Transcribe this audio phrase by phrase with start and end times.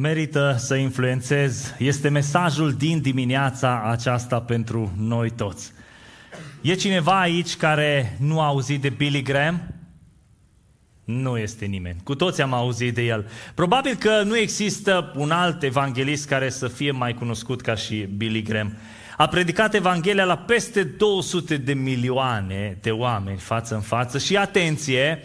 [0.00, 1.74] Merită să influențez.
[1.78, 5.72] Este mesajul din dimineața aceasta pentru noi toți.
[6.60, 9.74] E cineva aici care nu a auzit de Billy Graham?
[11.04, 12.00] Nu este nimeni.
[12.04, 13.30] Cu toți am auzit de el.
[13.54, 18.42] Probabil că nu există un alt evanghelist care să fie mai cunoscut ca și Billy
[18.42, 18.76] Graham.
[19.16, 25.22] A predicat Evanghelia la peste 200 de milioane de oameni față în față și atenție,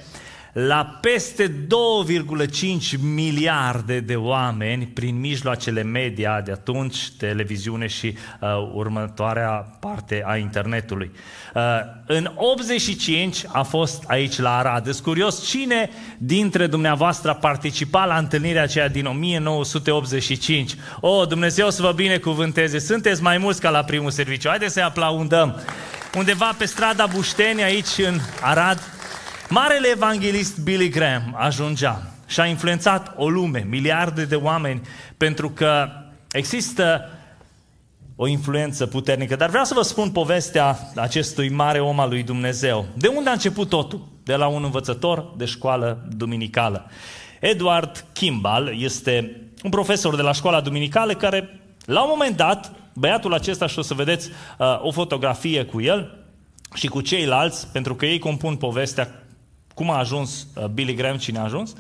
[0.53, 9.77] la peste 2,5 miliarde de oameni prin mijloacele media de atunci, televiziune și uh, următoarea
[9.79, 11.11] parte a internetului.
[11.55, 11.61] Uh,
[12.05, 14.83] în 85 a fost aici la Arad.
[14.83, 20.75] Sunt curios cine dintre dumneavoastră a participat la întâlnirea aceea din 1985.
[20.99, 22.79] O, oh, Dumnezeu să vă binecuvânteze!
[22.79, 24.49] Sunteți mai mulți ca la primul serviciu.
[24.49, 25.61] Haideți să-i aplaudăm!
[26.17, 28.79] Undeva pe strada Bușteni, aici în Arad,
[29.49, 34.81] Marele evanghelist Billy Graham ajungea și a influențat o lume, miliarde de oameni,
[35.17, 35.87] pentru că
[36.31, 37.09] există
[38.15, 39.35] o influență puternică.
[39.35, 42.85] Dar vreau să vă spun povestea acestui mare om al lui Dumnezeu.
[42.97, 44.07] De unde a început totul?
[44.23, 46.89] De la un învățător de școală duminicală.
[47.39, 53.33] Edward Kimball este un profesor de la școala duminicală care, la un moment dat, băiatul
[53.33, 56.17] acesta, și o să vedeți uh, o fotografie cu el
[56.73, 59.22] și cu ceilalți, pentru că ei compun povestea
[59.73, 61.73] cum a ajuns uh, Billy Graham, cine a ajuns?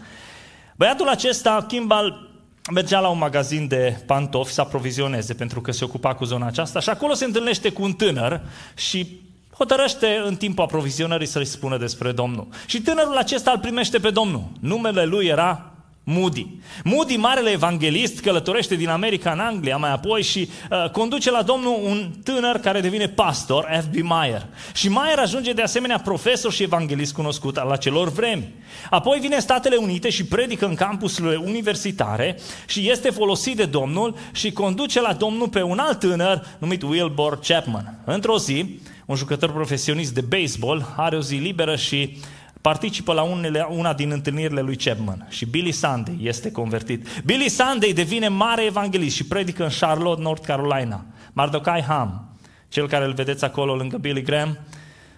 [0.75, 2.29] Băiatul acesta, Kimball,
[2.71, 6.79] mergea la un magazin de pantofi să aprovizioneze pentru că se ocupa cu zona aceasta
[6.79, 8.41] și acolo se întâlnește cu un tânăr
[8.75, 9.21] și
[9.57, 12.47] hotărăște în timpul aprovizionării să-i spună despre Domnul.
[12.65, 14.43] Și tânărul acesta îl primește pe Domnul.
[14.59, 15.72] Numele lui era
[16.05, 16.47] Moody.
[16.83, 21.79] Moody, marele evanghelist, călătorește din America în Anglia mai apoi și uh, conduce la Domnul
[21.83, 23.93] un tânăr care devine pastor, F.B.
[23.93, 24.47] Meyer.
[24.73, 28.53] Și Meyer ajunge de asemenea profesor și evanghelist cunoscut al acelor vremi.
[28.89, 34.15] Apoi vine în Statele Unite și predică în campusurile universitare și este folosit de Domnul
[34.31, 37.99] și conduce la Domnul pe un alt tânăr numit Wilbur Chapman.
[38.05, 42.17] Într-o zi, un jucător profesionist de baseball are o zi liberă și
[42.63, 47.07] participă la unele, una din întâlnirile lui Chapman și Billy Sunday este convertit.
[47.25, 51.05] Billy Sunday devine mare evanghelist și predică în Charlotte, North Carolina.
[51.33, 52.37] Mardochai Ham,
[52.69, 54.57] cel care îl vedeți acolo lângă Billy Graham,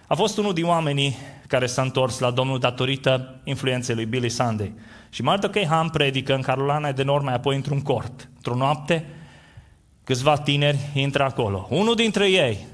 [0.06, 4.74] a fost unul din oamenii care s-a întors la Domnul datorită influenței lui Billy Sunday.
[5.10, 8.28] Și Mardochai Ham predică în Carolina de Nord, mai apoi într-un cort.
[8.36, 9.04] Într-o noapte,
[10.04, 11.66] câțiva tineri intră acolo.
[11.70, 12.66] Unul dintre ei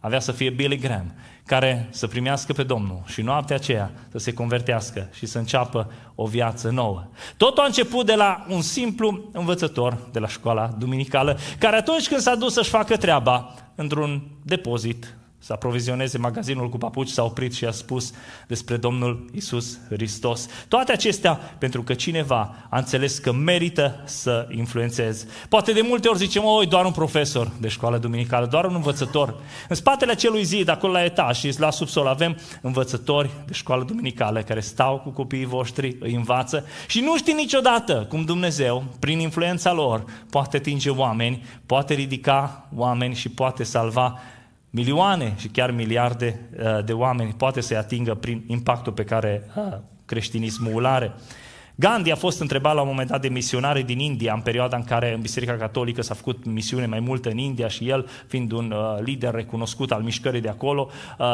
[0.00, 1.14] avea să fie Billy Graham
[1.48, 6.26] care să primească pe Domnul și noaptea aceea să se convertească și să înceapă o
[6.26, 7.04] viață nouă.
[7.36, 12.20] Totul a început de la un simplu învățător de la școala duminicală, care atunci când
[12.20, 17.64] s-a dus să-și facă treaba într-un depozit să aprovizioneze magazinul cu papuci, s-a oprit și
[17.64, 18.12] a spus
[18.46, 20.46] despre Domnul Isus Hristos.
[20.68, 25.26] Toate acestea pentru că cineva a înțeles că merită să influențeze.
[25.48, 29.34] Poate de multe ori zicem, oi, doar un profesor de școală duminicală, doar un învățător.
[29.68, 34.42] În spatele acelui zid, acolo la etaj și la subsol, avem învățători de școală duminicală
[34.42, 39.72] care stau cu copiii voștri, îi învață și nu știi niciodată cum Dumnezeu, prin influența
[39.72, 44.18] lor, poate atinge oameni, poate ridica oameni și poate salva
[44.70, 49.78] milioane și chiar miliarde uh, de oameni poate să-i atingă prin impactul pe care uh,
[50.04, 51.14] creștinismul îl are.
[51.74, 54.84] Gandhi a fost întrebat la un moment dat de misionare din India, în perioada în
[54.84, 58.70] care în Biserica Catolică s-a făcut misiune mai multă în India și el, fiind un
[58.70, 61.26] uh, lider recunoscut al mișcării de acolo, uh,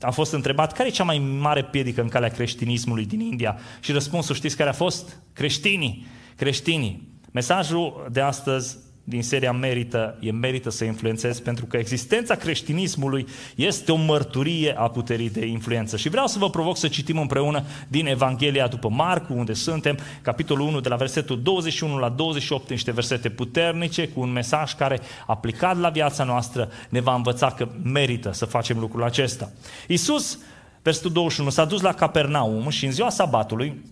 [0.00, 3.92] a fost întrebat care e cea mai mare piedică în calea creștinismului din India și
[3.92, 5.16] răspunsul știți care a fost?
[5.32, 6.06] Creștinii.
[6.36, 7.08] Creștinii.
[7.30, 8.76] Mesajul de astăzi
[9.12, 14.88] din seria Merită, e merită să influențezi, pentru că existența creștinismului este o mărturie a
[14.88, 15.96] puterii de influență.
[15.96, 20.66] Și vreau să vă provoc să citim împreună din Evanghelia după Marcu, unde suntem, capitolul
[20.66, 25.78] 1, de la versetul 21 la 28, niște versete puternice, cu un mesaj care, aplicat
[25.78, 29.52] la viața noastră, ne va învăța că merită să facem lucrul acesta.
[29.86, 30.38] Iisus,
[30.82, 33.82] versetul 21, s-a dus la Capernaum și în ziua sabatului,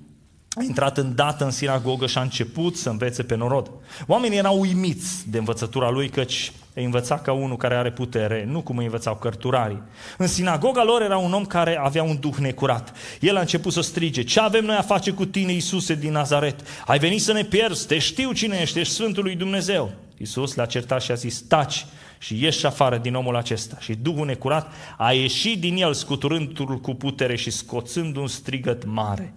[0.57, 3.71] a intrat îndată în sinagogă și a început să învețe pe norod.
[4.07, 8.61] Oamenii erau uimiți de învățătura lui, căci îi învăța ca unul care are putere, nu
[8.61, 9.83] cum îi învățau cărturarii.
[10.19, 12.93] În sinagoga lor era un om care avea un duh necurat.
[13.21, 16.61] El a început să strige, ce avem noi a face cu tine, Iisuse din Nazaret?
[16.87, 19.93] Ai venit să ne pierzi, te știu cine ești, ești Sfântul lui Dumnezeu.
[20.17, 21.87] Iisus l-a certat și a zis, taci
[22.19, 23.77] și ieși afară din omul acesta.
[23.81, 29.35] Și Duhul necurat a ieșit din el, scuturându-l cu putere și scoțând un strigăt mare.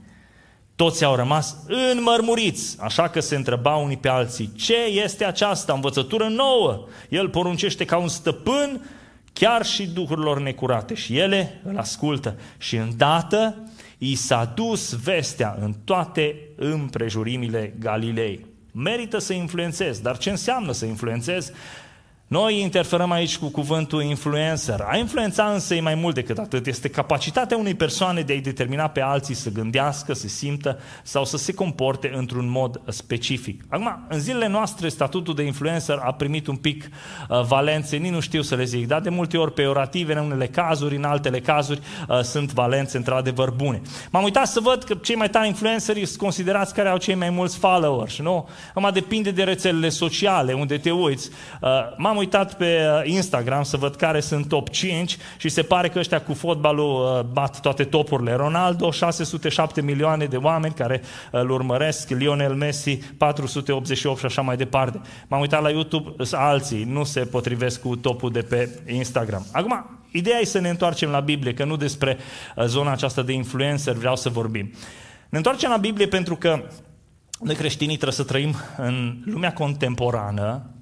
[0.76, 1.56] Toți au rămas
[1.92, 6.88] înmărmuriți, așa că se întrebau unii pe alții, ce este aceasta învățătură nouă?
[7.10, 8.90] El poruncește ca un stăpân
[9.34, 12.36] chiar și duhurilor necurate și ele îl ascultă.
[12.58, 13.68] Și îndată
[13.98, 18.46] i s-a dus vestea în toate împrejurimile Galilei.
[18.72, 21.52] Merită să influențezi, dar ce înseamnă să influențezi?
[22.34, 24.86] Noi interferăm aici cu cuvântul influencer.
[24.88, 26.68] A influența însă e mai mult decât atât.
[26.68, 31.38] Este capacitatea unei persoane de a-i determina pe alții să gândească, să simtă sau să
[31.38, 33.64] se comporte într-un mod specific.
[33.70, 36.90] Acum, în zilele noastre, statutul de influencer a primit un pic
[37.30, 40.48] uh, valențe, nici nu știu să le zic, dar de multe ori peorative, în unele
[40.48, 43.82] cazuri, în altele cazuri, uh, sunt valențe într-adevăr bune.
[44.12, 47.30] M-am uitat să văd că cei mai tari influenceri sunt considerați care au cei mai
[47.30, 48.50] mulți followers, nu?
[48.74, 51.30] Acum depinde de rețelele sociale, unde te uiți.
[51.62, 55.90] Uh, m-am uitat pe uh, Instagram să văd care sunt top 5 și se pare
[55.90, 58.34] că ăștia cu fotbalul uh, bat toate topurile.
[58.34, 64.58] Ronaldo, 607 milioane de oameni care uh, îl urmăresc, Lionel Messi, 488 și așa mai
[64.58, 65.02] departe.
[65.28, 69.46] M-am uitat la YouTube, alții nu se potrivesc cu topul de pe Instagram.
[69.52, 72.18] Acum, ideea e să ne întoarcem la Biblie, că nu despre
[72.66, 74.72] zona aceasta de influencer vreau să vorbim.
[75.30, 76.64] Ne întoarcem la Biblie pentru că
[77.40, 80.74] noi creștinii trebuie să trăim în lumea contemporană,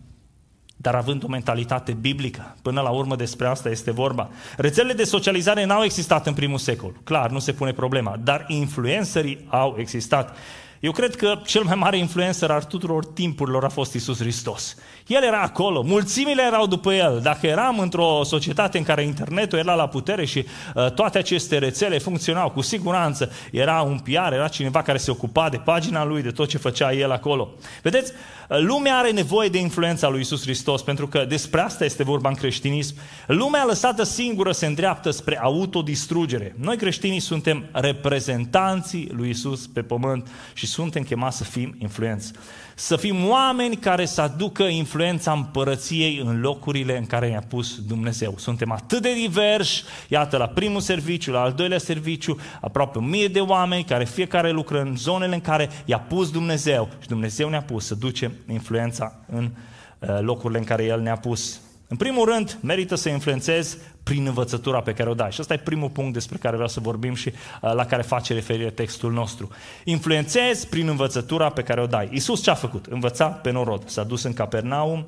[0.82, 2.56] dar având o mentalitate biblică.
[2.62, 4.30] Până la urmă despre asta este vorba.
[4.58, 6.94] Rețelele de socializare n-au existat în primul secol.
[7.04, 8.20] Clar, nu se pune problema.
[8.24, 10.36] Dar influencerii au existat.
[10.82, 14.76] Eu cred că cel mai mare influencer al tuturor timpurilor a fost Isus Hristos.
[15.08, 17.20] El era acolo, mulțimile erau după el.
[17.24, 20.46] Dacă eram într-o societate în care internetul era la putere și
[20.76, 25.50] uh, toate aceste rețele funcționau, cu siguranță era un PR, era cineva care se ocupa
[25.50, 27.50] de pagina lui, de tot ce făcea el acolo.
[27.82, 28.12] Vedeți,
[28.50, 32.30] uh, lumea are nevoie de influența lui Isus Hristos, pentru că despre asta este vorba
[32.30, 32.96] în creștinism.
[33.28, 36.56] Lumea lăsată singură se îndreaptă spre autodistrugere.
[36.60, 42.32] Noi creștinii suntem reprezentanții lui Isus pe pământ și suntem chemați să fim influenți.
[42.76, 48.34] Să fim oameni care să aducă influența împărăției în locurile în care ne-a pus Dumnezeu.
[48.38, 53.28] Suntem atât de diversi, iată, la primul serviciu, la al doilea serviciu, aproape o mie
[53.28, 57.62] de oameni care fiecare lucră în zonele în care i-a pus Dumnezeu și Dumnezeu ne-a
[57.62, 59.52] pus să ducem influența în
[60.00, 61.62] uh, locurile în care El ne-a pus.
[61.92, 65.32] În primul rând, merită să influențezi prin învățătura pe care o dai.
[65.32, 68.34] Și ăsta e primul punct despre care vreau să vorbim și uh, la care face
[68.34, 69.50] referire textul nostru.
[69.84, 72.10] Influențezi prin învățătura pe care o dai.
[72.12, 72.86] Iisus ce a făcut?
[72.86, 73.90] Învăța pe norod.
[73.90, 75.08] S-a dus în Capernaum,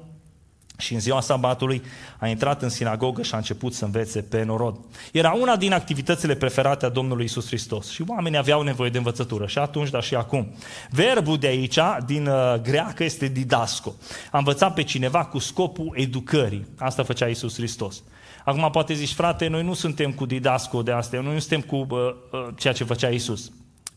[0.78, 1.81] și în ziua sabatului
[2.20, 4.80] a intrat în sinagogă și a început să învețe pe norod.
[5.12, 9.48] Era una din activitățile preferate a Domnului Isus Hristos și oamenii aveau nevoie de învățătură
[9.48, 10.56] și atunci, dar și acum.
[10.90, 13.94] Verbul de aici, din uh, greacă, este didasco.
[14.31, 16.68] A învățat pe cineva cu scopul educării.
[16.78, 18.04] Asta făcea Isus Hristos.
[18.46, 21.75] Acum poate zici, frate, noi nu suntem cu didasco de astea, noi nu suntem cu
[21.75, 22.00] uh,
[22.31, 23.52] uh, ceea ce făcea Isus.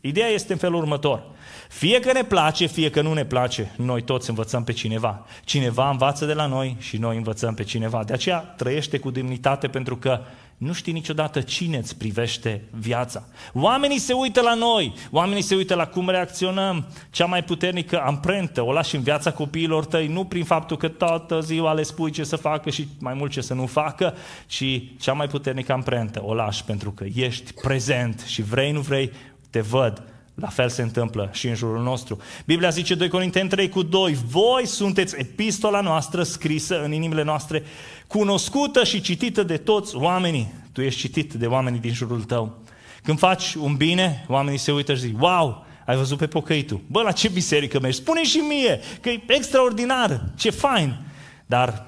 [0.07, 1.23] Ideea este în felul următor.
[1.69, 5.27] Fie că ne place, fie că nu ne place, noi toți învățăm pe cineva.
[5.45, 8.05] Cineva învață de la noi și noi învățăm pe cineva.
[8.05, 10.21] De aceea trăiește cu demnitate pentru că
[10.57, 13.25] nu știi niciodată cine îți privește viața.
[13.53, 16.87] Oamenii se uită la noi, oamenii se uită la cum reacționăm.
[17.11, 21.41] Cea mai puternică amprentă o lași în viața copiilor tăi, nu prin faptul că toată
[21.41, 24.15] ziua le spui ce să facă și mai mult ce să nu facă,
[24.47, 29.13] ci cea mai puternică amprentă o lași pentru că ești prezent și vrei, nu vrei,
[29.57, 30.03] te văd.
[30.35, 32.19] La fel se întâmplă și în jurul nostru.
[32.45, 37.63] Biblia zice 2 Corinteni 3 cu 2, voi sunteți epistola noastră scrisă în inimile noastre,
[38.07, 40.53] cunoscută și citită de toți oamenii.
[40.73, 42.59] Tu ești citit de oamenii din jurul tău.
[43.03, 46.81] Când faci un bine, oamenii se uită și zic, wow, ai văzut pe pocăitul.
[46.87, 47.97] Bă, la ce biserică mergi?
[47.97, 50.97] Spune și mie că e extraordinar, ce fain.
[51.47, 51.87] Dar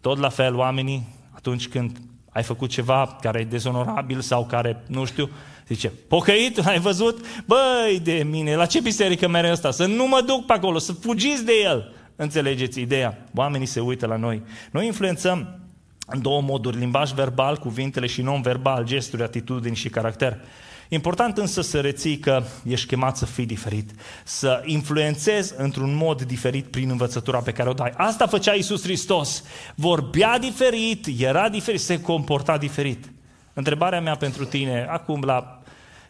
[0.00, 1.96] tot la fel oamenii, atunci când
[2.36, 5.30] ai făcut ceva care e dezonorabil sau care, nu știu,
[5.68, 7.26] Zice, pocăit, ai văzut?
[7.46, 9.70] Băi de mine, la ce biserică merge ăsta?
[9.70, 11.94] Să nu mă duc pe acolo, să fugiți de el.
[12.16, 13.26] Înțelegeți ideea?
[13.34, 14.42] Oamenii se uită la noi.
[14.70, 15.58] Noi influențăm
[16.06, 20.40] în două moduri, limbaj verbal, cuvintele și non-verbal, gesturi, atitudini și caracter.
[20.88, 23.90] Important însă să reții că ești chemat să fii diferit,
[24.24, 27.92] să influențezi într-un mod diferit prin învățătura pe care o dai.
[27.96, 29.42] Asta făcea Iisus Hristos.
[29.74, 33.12] Vorbea diferit, era diferit, se comporta diferit.
[33.52, 35.60] Întrebarea mea pentru tine, acum la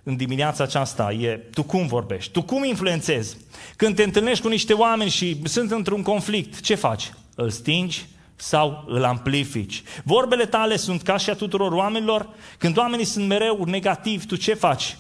[0.02, 3.37] în dimineața aceasta e tu cum vorbești, tu cum influențezi.
[3.76, 7.12] Când te întâlnești cu niște oameni și sunt într-un conflict, ce faci?
[7.35, 8.06] Îl stingi
[8.37, 9.83] sau îl amplifici?
[10.05, 12.28] Vorbele tale sunt ca și a tuturor oamenilor?
[12.59, 14.97] Când oamenii sunt mereu negativi, tu ce faci?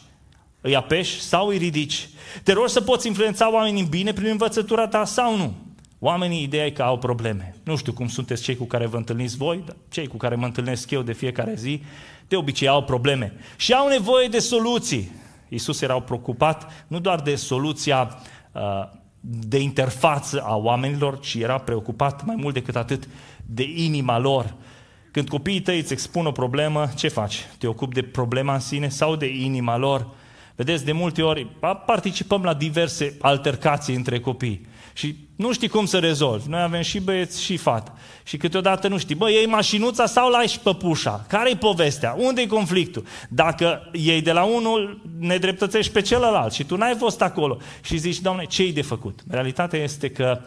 [0.60, 2.08] Îi apeși sau îi ridici?
[2.42, 5.54] Te rog să poți influența oamenii în bine prin învățătura ta sau nu?
[5.98, 7.54] Oamenii, ideea e că au probleme.
[7.62, 10.44] Nu știu cum sunteți cei cu care vă întâlniți voi, dar cei cu care mă
[10.44, 11.82] întâlnesc eu de fiecare zi,
[12.28, 13.32] de obicei au probleme.
[13.56, 15.12] Și au nevoie de soluții.
[15.48, 18.18] Iisus era preocupat nu doar de soluția
[18.52, 18.62] uh,
[19.28, 23.08] de interfață a oamenilor, ci era preocupat mai mult decât atât
[23.46, 24.54] de inima lor.
[25.10, 27.46] Când copiii tăi îți expun o problemă, ce faci?
[27.58, 30.08] Te ocupi de problema în sine sau de inima lor?
[30.54, 31.46] Vedeți, de multe ori
[31.86, 36.48] participăm la diverse altercații între copii și nu știi cum să rezolvi.
[36.48, 37.98] Noi avem și băieți și fată.
[38.22, 41.24] Și câteodată nu știi, bă, iei mașinuța sau lași păpușa?
[41.28, 42.14] Care-i povestea?
[42.18, 43.04] Unde-i conflictul?
[43.28, 47.96] Dacă iei de la unul, ne dreptățești pe celălalt și tu n-ai fost acolo și
[47.96, 49.20] zici, doamne, ce-i de făcut?
[49.28, 50.40] Realitatea este că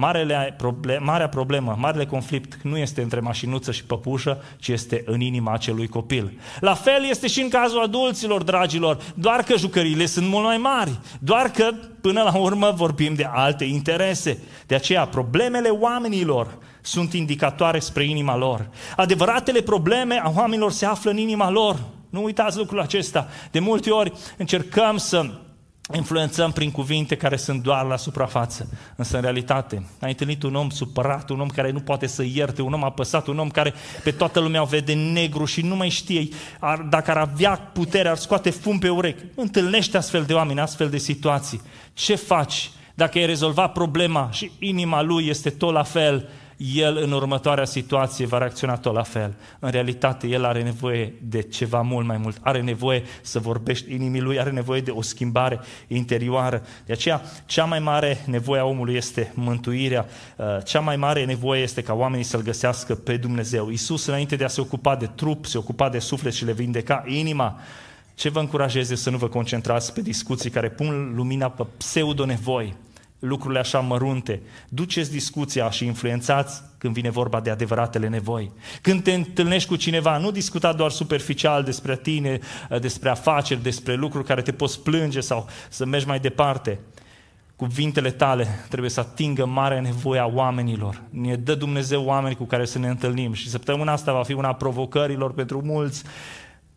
[0.00, 5.20] Marele problem, marea problemă, marele conflict nu este între mașinuță și păpușă, ci este în
[5.20, 6.38] inima acelui copil.
[6.60, 10.98] La fel este și în cazul adulților, dragilor, doar că jucăriile sunt mult mai mari,
[11.18, 14.38] doar că până la urmă vorbim de alte interese.
[14.66, 18.68] De aceea, problemele oamenilor sunt indicatoare spre inima lor.
[18.96, 21.76] Adevăratele probleme a oamenilor se află în inima lor.
[22.10, 23.28] Nu uitați lucrul acesta.
[23.50, 25.30] De multe ori încercăm să
[25.92, 28.68] influențăm prin cuvinte care sunt doar la suprafață.
[28.96, 32.62] Însă, în realitate, ai întâlnit un om supărat, un om care nu poate să ierte,
[32.62, 35.88] un om apăsat, un om care pe toată lumea o vede negru și nu mai
[35.88, 36.28] știe
[36.60, 39.24] ar, dacă ar avea putere, ar scoate fum pe urechi.
[39.34, 41.60] Întâlnește astfel de oameni, astfel de situații.
[41.92, 46.28] Ce faci dacă ai rezolvat problema și inima lui este tot la fel,
[46.62, 49.34] el în următoarea situație va reacționa tot la fel.
[49.58, 52.36] În realitate, el are nevoie de ceva mult mai mult.
[52.40, 56.62] Are nevoie să vorbești inimii lui, are nevoie de o schimbare interioară.
[56.86, 60.06] De aceea, cea mai mare nevoie a omului este mântuirea.
[60.36, 63.68] Uh, cea mai mare nevoie este ca oamenii să-L găsească pe Dumnezeu.
[63.68, 67.04] Iisus, înainte de a se ocupa de trup, se ocupa de suflet și le vindeca
[67.06, 67.58] inima.
[68.14, 72.74] Ce vă încurajeze să nu vă concentrați pe discuții care pun lumina pe pseudo-nevoi,
[73.20, 74.42] lucrurile așa mărunte.
[74.68, 78.52] Duceți discuția și influențați când vine vorba de adevăratele nevoi.
[78.82, 82.38] Când te întâlnești cu cineva, nu discuta doar superficial despre tine,
[82.80, 86.78] despre afaceri, despre lucruri care te poți plânge sau să mergi mai departe.
[87.56, 91.02] Cuvintele tale trebuie să atingă marea nevoie a oamenilor.
[91.10, 94.48] Ne dă Dumnezeu oameni cu care să ne întâlnim și săptămâna asta va fi una
[94.48, 96.04] a provocărilor pentru mulți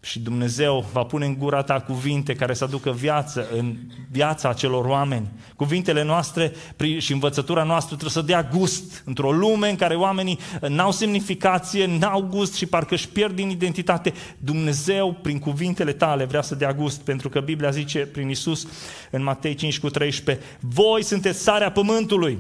[0.04, 3.76] și Dumnezeu va pune în gura ta cuvinte care să aducă viață în
[4.12, 5.32] viața acelor oameni.
[5.56, 6.54] Cuvintele noastre
[6.98, 12.22] și învățătura noastră trebuie să dea gust într-o lume în care oamenii n-au semnificație, n-au
[12.22, 14.14] gust și parcă își pierd din identitate.
[14.38, 18.68] Dumnezeu, prin cuvintele tale, vrea să dea gust, pentru că Biblia zice prin Isus
[19.12, 22.40] în Matei 5 cu 13, voi sunteți sarea pământului.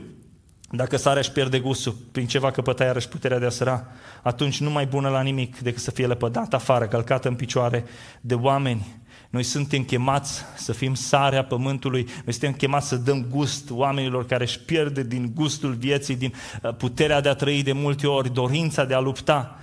[0.75, 3.87] Dacă sarea își pierde gustul prin ceva căpăta iarăși puterea de a săra,
[4.21, 7.85] atunci nu mai bună la nimic decât să fie lepădată afară, călcată în picioare
[8.21, 9.01] de oameni.
[9.29, 14.43] Noi suntem chemați să fim sarea pământului, noi suntem chemați să dăm gust oamenilor care
[14.43, 18.85] își pierde din gustul vieții, din uh, puterea de a trăi de multe ori, dorința
[18.85, 19.59] de a lupta.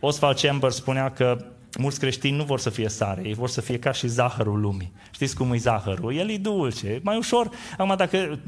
[0.00, 1.44] Oswald Chambers spunea că
[1.76, 4.92] Mulți creștini nu vor să fie sare, ei vor să fie ca și zahărul lumii.
[5.10, 6.14] Știți cum e zahărul?
[6.14, 7.50] El e dulce, mai ușor.
[7.78, 8.38] Acum dacă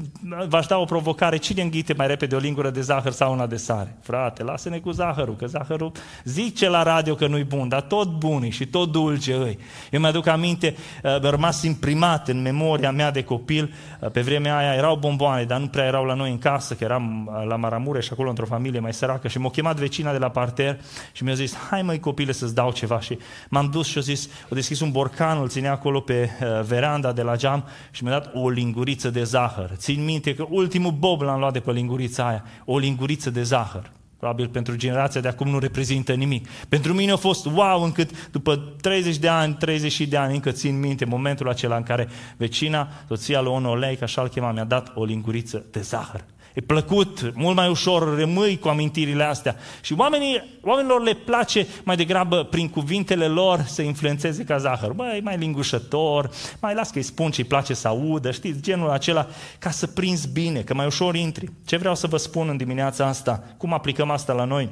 [0.47, 3.55] v-aș da o provocare, cine înghite mai repede o lingură de zahăr sau una de
[3.55, 3.97] sare?
[4.01, 5.91] Frate, lasă-ne cu zahărul, că zahărul
[6.23, 9.57] zice la radio că nu-i bun, dar tot bun și tot dulce îi.
[9.91, 14.57] Eu mi-aduc aminte, uh, mi-a rămas imprimat în memoria mea de copil, uh, pe vremea
[14.57, 17.55] aia erau bomboane, dar nu prea erau la noi în casă, că eram uh, la
[17.55, 20.79] Maramureș, acolo într-o familie mai săracă și m-a chemat vecina de la parter
[21.11, 23.10] și mi-a zis, hai măi copile să-ți dau ceva și
[23.49, 27.11] m-am dus și a zis, o deschis un borcan, îl ținea acolo pe uh, veranda
[27.11, 29.71] de la geam și mi-a dat o linguriță de zahăr.
[29.75, 33.91] Țin minte că ultimul bob l-am luat de pe lingurița aia, o linguriță de zahăr.
[34.21, 36.47] Probabil pentru generația de acum nu reprezintă nimic.
[36.69, 40.79] Pentru mine a fost wow, încât după 30 de ani, 30 de ani, încă țin
[40.79, 45.03] minte momentul acela în care vecina, soția lui Onolei, ca așa-l chema, mi-a dat o
[45.03, 46.23] linguriță de zahăr.
[46.53, 49.55] E plăcut, mult mai ușor rămâi cu amintirile astea.
[49.81, 54.91] Și oamenii, oamenilor le place mai degrabă prin cuvintele lor să influențeze ca zahăr.
[54.91, 56.29] Băi, e mai lingușător,
[56.59, 59.27] mai las că-i spun ce-i place să audă, știți, genul acela,
[59.59, 61.51] ca să prinzi bine, că mai ușor intri.
[61.65, 63.43] Ce vreau să vă spun în dimineața asta?
[63.57, 64.69] Cum aplicăm asta la noi?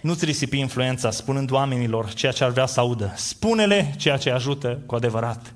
[0.00, 3.12] Nu-ți risipi influența spunând oamenilor ceea ce ar vrea să audă.
[3.16, 5.54] Spune-le ceea ce ajută cu adevărat.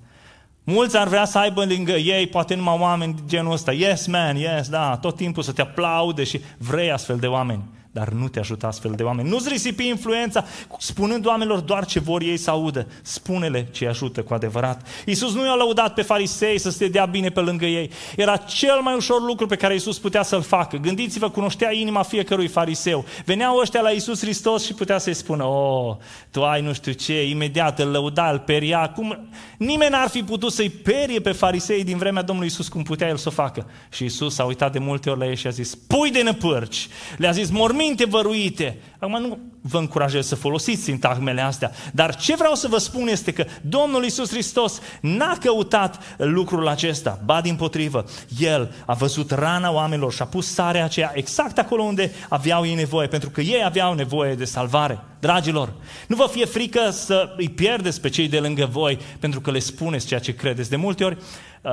[0.65, 3.73] Mulți ar vrea să aibă lângă ei, poate numai oameni genul ăsta.
[3.73, 7.63] Yes, man, yes, da, tot timpul să te aplaude și vrei astfel de oameni
[7.95, 9.29] dar nu te ajută astfel de oameni.
[9.29, 10.45] Nu-ți risipi influența
[10.79, 12.87] spunând oamenilor doar ce vor ei să audă.
[13.03, 14.87] Spune-le ce ajută cu adevărat.
[15.07, 17.91] Iisus nu i-a lăudat pe farisei să se dea bine pe lângă ei.
[18.17, 20.77] Era cel mai ușor lucru pe care Iisus putea să-l facă.
[20.77, 23.05] Gândiți-vă, cunoștea inima fiecărui fariseu.
[23.25, 25.97] Veneau ăștia la Iisus Hristos și putea să-i spună, oh,
[26.31, 28.93] tu ai nu știu ce, imediat îl lăuda, îl peria.
[28.95, 29.29] Cum...
[29.59, 33.17] Nimeni n-ar fi putut să-i perie pe farisei din vremea Domnului Iisus cum putea el
[33.17, 33.67] să o facă.
[33.93, 36.89] Și Iisus a uitat de multe ori la ei și a zis, pui de năpârci.
[37.17, 38.77] Le-a zis, mormi cuvinte văruite.
[38.99, 43.33] Acum nu vă încurajez să folosiți sintagmele astea, dar ce vreau să vă spun este
[43.33, 48.05] că Domnul Isus Hristos n-a căutat lucrul acesta, ba din potrivă,
[48.39, 52.75] El a văzut rana oamenilor și a pus sarea aceea exact acolo unde aveau ei
[52.75, 54.99] nevoie, pentru că ei aveau nevoie de salvare.
[55.21, 55.73] Dragilor,
[56.07, 59.59] nu vă fie frică să îi pierdeți pe cei de lângă voi pentru că le
[59.59, 60.71] spuneți ceea ce credeți.
[60.71, 61.17] De multe ori
[61.63, 61.71] uh,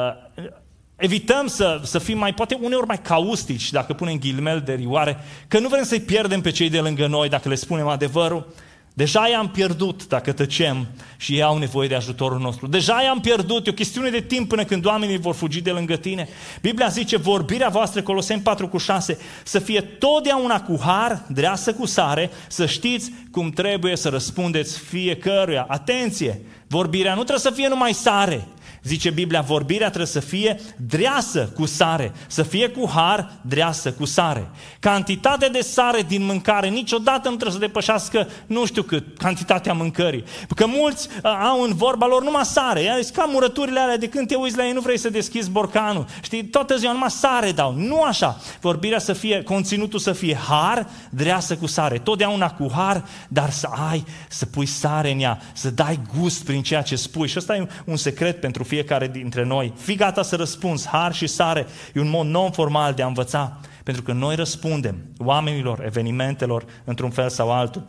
[1.02, 5.18] evităm să, să fim mai, poate uneori mai caustici, dacă punem ghilimel de rioare,
[5.48, 8.54] că nu vrem să-i pierdem pe cei de lângă noi dacă le spunem adevărul.
[8.94, 12.68] Deja i-am pierdut dacă tăcem și ei au nevoie de ajutorul nostru.
[12.68, 15.96] Deja i-am pierdut, e o chestiune de timp până când oamenii vor fugi de lângă
[15.96, 16.28] tine.
[16.62, 21.86] Biblia zice, vorbirea voastră, Coloseni 4 cu 6, să fie totdeauna cu har, dreasă cu
[21.86, 25.66] sare, să știți cum trebuie să răspundeți fiecăruia.
[25.70, 26.42] Atenție!
[26.68, 28.48] Vorbirea nu trebuie să fie numai sare,
[28.84, 34.06] Zice Biblia, vorbirea trebuie să fie dreasă cu sare, să fie cu har, dreasă cu
[34.06, 34.50] sare.
[34.80, 40.24] Cantitatea de sare din mâncare niciodată nu trebuie să depășească, nu știu cât, cantitatea mâncării.
[40.56, 42.82] Că mulți uh, au în vorba lor numai sare.
[42.82, 46.06] Ea ca murăturile alea, de când te uiți la ei, nu vrei să deschizi borcanul.
[46.22, 47.74] Știi, toată ziua numai sare dau.
[47.74, 48.40] Nu așa.
[48.62, 51.98] Vorbirea să fie, conținutul să fie har, dreasă cu sare.
[51.98, 56.62] Totdeauna cu har, dar să ai, să pui sare în ea, să dai gust prin
[56.62, 57.28] ceea ce spui.
[57.28, 59.74] Și ăsta e un secret pentru fiecare dintre noi.
[59.78, 61.66] Fii gata să răspunzi, har și sare.
[61.94, 63.60] E un mod non-formal de a învăța.
[63.84, 67.88] Pentru că noi răspundem oamenilor, evenimentelor, într-un fel sau altul.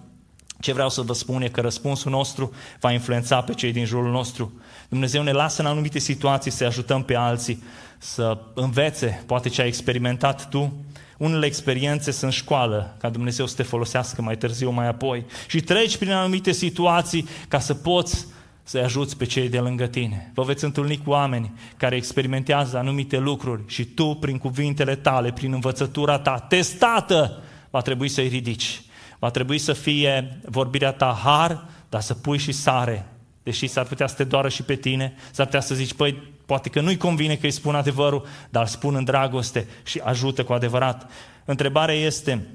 [0.61, 4.11] Ce vreau să vă spun e că răspunsul nostru va influența pe cei din jurul
[4.11, 4.53] nostru.
[4.89, 7.63] Dumnezeu ne lasă în anumite situații să ajutăm pe alții,
[7.99, 10.73] să învețe poate ce ai experimentat tu.
[11.19, 15.25] Unele experiențe sunt școală, ca Dumnezeu să te folosească mai târziu, mai apoi.
[15.47, 18.27] Și treci prin anumite situații ca să poți
[18.63, 20.31] să-i ajuți pe cei de lângă tine.
[20.35, 25.53] Vă veți întâlni cu oameni care experimentează anumite lucruri și tu, prin cuvintele tale, prin
[25.53, 28.83] învățătura ta, testată, va trebui să-i ridici.
[29.19, 33.07] Va trebui să fie vorbirea ta har, dar să pui și sare.
[33.43, 36.69] Deși s-ar putea să te doară și pe tine, s-ar putea să zici, păi, poate
[36.69, 40.53] că nu-i convine că îi spun adevărul, dar îl spun în dragoste și ajută cu
[40.53, 41.11] adevărat.
[41.45, 42.47] Întrebarea este,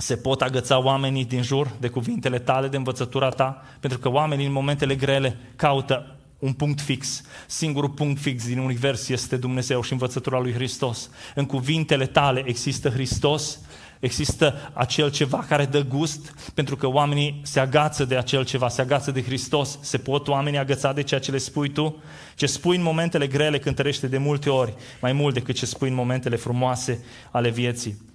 [0.00, 4.46] se pot agăța oamenii din jur de cuvintele tale, de învățătura ta, pentru că oamenii
[4.46, 7.22] în momentele grele caută un punct fix.
[7.46, 11.10] Singurul punct fix din univers este Dumnezeu și învățătura lui Hristos.
[11.34, 13.58] În cuvintele tale există Hristos,
[13.98, 18.80] există acel ceva care dă gust, pentru că oamenii se agață de acel ceva, se
[18.80, 19.78] agață de Hristos.
[19.80, 22.02] Se pot oamenii agăța de ceea ce le spui tu?
[22.34, 25.94] Ce spui în momentele grele cântărește de multe ori, mai mult decât ce spui în
[25.94, 28.09] momentele frumoase ale vieții.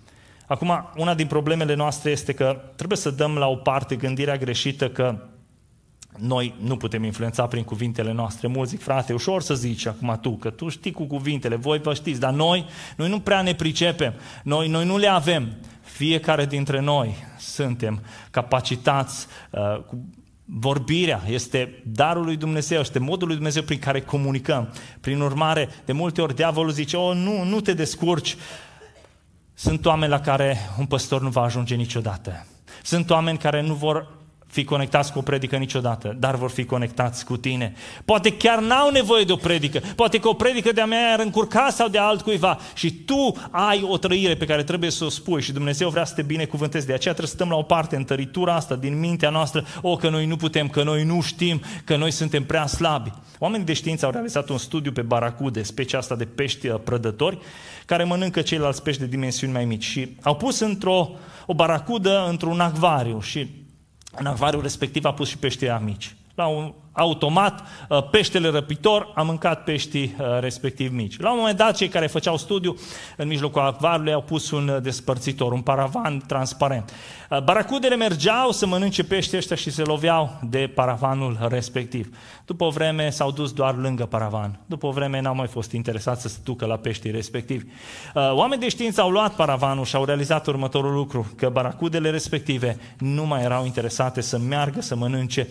[0.48, 4.90] Acum, una din problemele noastre este că trebuie să dăm la o parte gândirea greșită
[4.90, 5.20] că
[6.18, 8.48] noi nu putem influența prin cuvintele noastre.
[8.48, 11.94] Mulți zic, frate, ușor să zici acum tu, că tu știi cu cuvintele, voi vă
[11.94, 12.66] știți, dar noi,
[12.98, 15.56] noi nu prea ne pricepem, noi, noi nu le avem.
[15.82, 20.06] Fiecare dintre noi suntem capacitați uh, cu
[20.48, 24.74] Vorbirea este darul lui Dumnezeu, este modul lui Dumnezeu prin care comunicăm.
[25.02, 28.36] Prin urmare, de multe ori diavolul zice, oh, nu, nu te descurci,
[29.56, 32.46] sunt oameni la care un păstor nu va ajunge niciodată.
[32.84, 34.08] Sunt oameni care nu vor
[34.56, 37.74] fi conectați cu o predică niciodată, dar vor fi conectați cu tine.
[38.06, 41.70] Poate chiar n-au nevoie de o predică, poate că o predică de-a mea ar încurca
[41.70, 45.52] sau de altcuiva și tu ai o trăire pe care trebuie să o spui și
[45.52, 46.86] Dumnezeu vrea să te binecuvântezi.
[46.86, 49.96] De aceea trebuie să stăm la o parte în tăritura asta din mintea noastră, o,
[49.96, 53.12] că noi nu putem, că noi nu știm, că noi suntem prea slabi.
[53.40, 57.38] Oamenii de știință au realizat un studiu pe baracude, specia asta de pești uh, prădători,
[57.86, 61.10] care mănâncă ceilalți pești de dimensiuni mai mici și au pus într-o
[61.46, 63.65] o baracudă într-un acvariu și
[64.18, 66.16] în acvariul respectiv a pus și pești mici.
[66.36, 71.20] La un automat, uh, peștele răpitor a mâncat peștii uh, respectiv mici.
[71.20, 72.76] La un moment dat, cei care făceau studiu
[73.18, 76.94] în mijlocul acvarului au pus un uh, despărțitor, un paravan transparent.
[77.44, 82.18] Baracudele mergeau să mănânce peștii ăștia și se loveau de paravanul respectiv.
[82.46, 84.60] După o vreme s-au dus doar lângă paravan.
[84.66, 87.66] După o vreme n-au mai fost interesați să se ducă la peștii respectivi.
[88.14, 93.26] Oamenii de știință au luat paravanul și au realizat următorul lucru, că baracudele respective nu
[93.26, 95.48] mai erau interesate să meargă să mănânce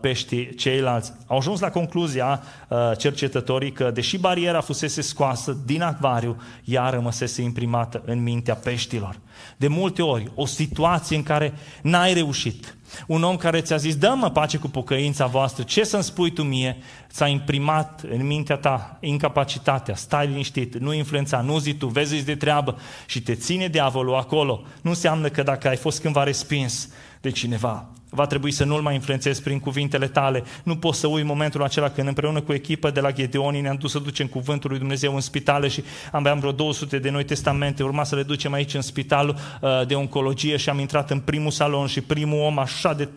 [0.00, 1.12] peștii ce ceilalți.
[1.26, 7.42] Au ajuns la concluzia uh, cercetătorii că, deși bariera fusese scoasă din acvariu, ea rămăsese
[7.42, 9.18] imprimată în mintea peștilor.
[9.56, 11.52] De multe ori, o situație în care
[11.82, 16.30] n-ai reușit, un om care ți-a zis, dă-mă pace cu pocăința voastră, ce să-mi spui
[16.30, 16.76] tu mie,
[17.10, 22.34] ți-a imprimat în mintea ta incapacitatea, stai liniștit, nu influența, nu zi tu, vezi de
[22.34, 24.62] treabă și te ține diavolul acolo.
[24.82, 26.88] Nu înseamnă că dacă ai fost cândva respins,
[27.20, 27.88] de cineva.
[28.10, 30.42] Va trebui să nu-l mai influențezi prin cuvintele tale.
[30.64, 33.90] Nu poți să ui momentul acela când împreună cu echipa de la Gedeoni ne-am dus
[33.90, 38.04] să ducem cuvântul lui Dumnezeu în spitale și aveam vreo 200 de noi testamente, urma
[38.04, 41.86] să le ducem aici în spitalul uh, de oncologie și am intrat în primul salon
[41.86, 43.08] și primul om așa de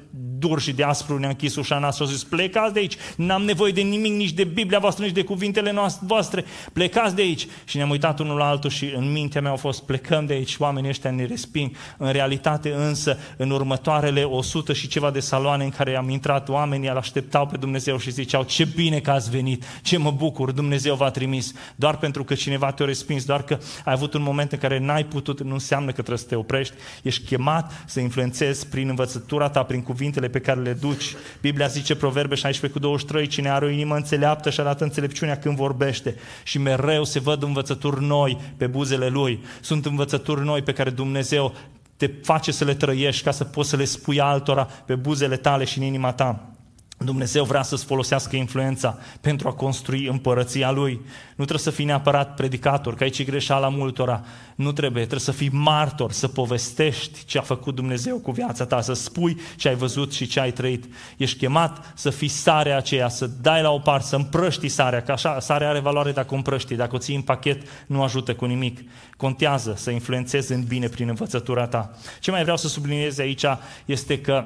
[0.47, 3.43] dur și de aspru ne-a închis ușa noastră și a zis, plecați de aici, n-am
[3.43, 7.47] nevoie de nimic, nici de Biblia voastră, nici de cuvintele voastre, plecați de aici.
[7.65, 10.55] Și ne-am uitat unul la altul și în mintea mea au fost, plecăm de aici,
[10.57, 11.71] oamenii ăștia ne resping.
[11.97, 16.89] În realitate însă, în următoarele 100 și ceva de saloane în care am intrat, oamenii
[16.89, 20.95] îl așteptau pe Dumnezeu și ziceau, ce bine că ați venit, ce mă bucur, Dumnezeu
[20.95, 24.57] v-a trimis, doar pentru că cineva te-a respins, doar că ai avut un moment în
[24.57, 28.89] care n-ai putut, nu înseamnă că trebuie să te oprești, ești chemat să influențezi prin
[28.89, 31.15] învățătura ta, prin cuvintele pe care le duci.
[31.41, 35.55] Biblia zice, Proverbe 16 cu 23, cine are o inimă înțeleaptă și arată înțelepciunea când
[35.55, 39.43] vorbește și mereu se văd învățături noi pe buzele lui.
[39.61, 41.53] Sunt învățături noi pe care Dumnezeu
[41.97, 45.63] te face să le trăiești ca să poți să le spui altora pe buzele tale
[45.63, 46.52] și în inima ta.
[46.97, 50.93] Dumnezeu vrea să-ți folosească influența pentru a construi împărăția Lui.
[51.29, 54.23] Nu trebuie să fii neapărat predicator, că aici e greșeala multora.
[54.55, 58.81] Nu trebuie, trebuie să fii martor, să povestești ce a făcut Dumnezeu cu viața ta,
[58.81, 60.85] să spui ce ai văzut și ce ai trăit.
[61.17, 65.11] Ești chemat să fii sarea aceea, să dai la o parte, să împrăști sarea, că
[65.11, 68.45] așa sarea are valoare dacă o împrăști, dacă o ții în pachet nu ajută cu
[68.45, 68.79] nimic.
[69.17, 71.91] Contează să influențezi în bine prin învățătura ta.
[72.19, 73.45] Ce mai vreau să subliniez aici
[73.85, 74.45] este că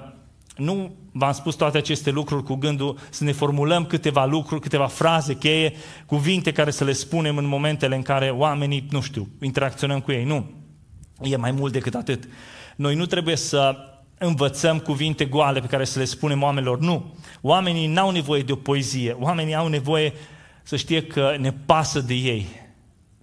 [0.58, 5.36] nu v-am spus toate aceste lucruri cu gândul să ne formulăm câteva lucruri, câteva fraze
[5.36, 5.74] cheie,
[6.06, 10.24] cuvinte care să le spunem în momentele în care oamenii, nu știu, interacționăm cu ei.
[10.24, 10.50] Nu.
[11.22, 12.28] E mai mult decât atât.
[12.76, 13.76] Noi nu trebuie să
[14.17, 16.80] învățăm cuvinte goale pe care să le spunem oamenilor.
[16.80, 17.15] Nu.
[17.41, 19.12] Oamenii n-au nevoie de o poezie.
[19.20, 20.13] Oamenii au nevoie
[20.63, 22.48] să știe că ne pasă de ei.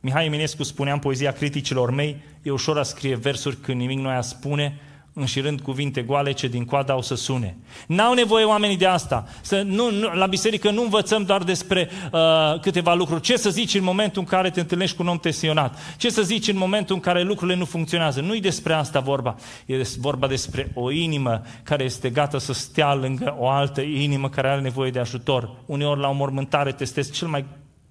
[0.01, 4.09] Mihai Eminescu spunea în poezia criticilor mei, e ușor a scrie versuri când nimic nu
[4.09, 4.81] a spune,
[5.15, 7.57] înșirând cuvinte goale ce din coada au să sune.
[7.87, 9.29] N-au nevoie oamenii de asta.
[9.41, 13.21] Să nu, nu, la biserică nu învățăm doar despre uh, câteva lucruri.
[13.21, 15.79] Ce să zici în momentul în care te întâlnești cu un om tensionat?
[15.97, 18.21] Ce să zici în momentul în care lucrurile nu funcționează?
[18.21, 19.37] Nu-i despre asta vorba.
[19.67, 24.49] E vorba despre o inimă care este gata să stea lângă o altă inimă care
[24.49, 25.51] are nevoie de ajutor.
[25.67, 27.45] Uneori la o mormântare testezi cel mai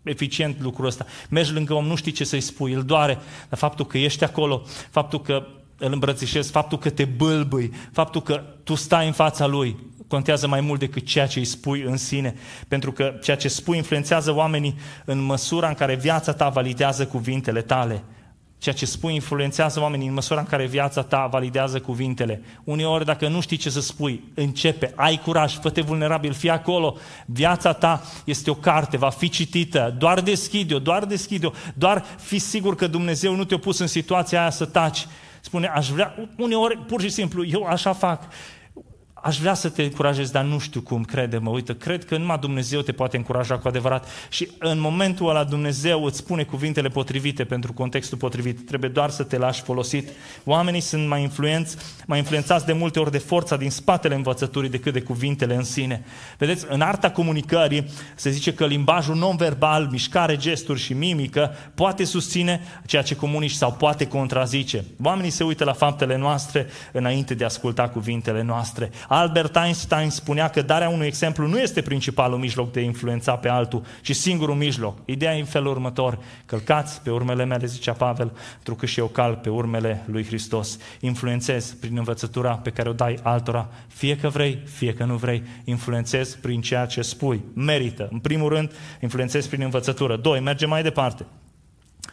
[0.03, 1.05] eficient lucrul ăsta.
[1.29, 3.17] Mergi lângă om, nu știi ce să-i spui, îl doare,
[3.49, 5.47] dar faptul că ești acolo, faptul că
[5.85, 10.61] îl îmbrățișezi, faptul că te bâlbâi, faptul că tu stai în fața lui, contează mai
[10.61, 12.35] mult decât ceea ce îi spui în sine.
[12.67, 17.61] Pentru că ceea ce spui influențează oamenii în măsura în care viața ta validează cuvintele
[17.61, 18.03] tale.
[18.57, 22.41] Ceea ce spui influențează oamenii în măsura în care viața ta validează cuvintele.
[22.63, 26.95] Uneori, dacă nu știi ce să spui, începe, ai curaj, fă-te vulnerabil, fii acolo.
[27.25, 29.95] Viața ta este o carte, va fi citită.
[29.97, 31.51] Doar deschide-o, doar deschide-o.
[31.73, 35.07] Doar fi sigur că Dumnezeu nu te-a pus în situația aia să taci
[35.43, 38.23] spune, aș vrea, uneori, pur și simplu, eu așa fac
[39.23, 42.81] aș vrea să te încurajez, dar nu știu cum, crede-mă, uite, cred că numai Dumnezeu
[42.81, 47.73] te poate încuraja cu adevărat și în momentul ăla Dumnezeu îți spune cuvintele potrivite pentru
[47.73, 50.09] contextul potrivit, trebuie doar să te lași folosit.
[50.43, 54.93] Oamenii sunt mai influenți, mai influențați de multe ori de forța din spatele învățăturii decât
[54.93, 56.03] de cuvintele în sine.
[56.37, 62.61] Vedeți, în arta comunicării se zice că limbajul non-verbal, mișcare, gesturi și mimică poate susține
[62.85, 64.85] ceea ce comunici sau poate contrazice.
[65.03, 68.91] Oamenii se uită la faptele noastre înainte de a asculta cuvintele noastre.
[69.15, 73.49] Albert Einstein spunea că darea unui exemplu nu este principalul mijloc de a influența pe
[73.49, 74.97] altul, ci singurul mijloc.
[75.05, 76.19] Ideea e în felul următor.
[76.45, 80.77] Călcați pe urmele mele, zicea Pavel, pentru că și eu cal pe urmele lui Hristos.
[80.99, 85.43] Influențezi prin învățătura pe care o dai altora, fie că vrei, fie că nu vrei.
[85.63, 87.41] Influențezi prin ceea ce spui.
[87.53, 88.07] Merită.
[88.11, 88.71] În primul rând,
[89.01, 90.17] influențezi prin învățătură.
[90.17, 91.25] Doi, merge mai departe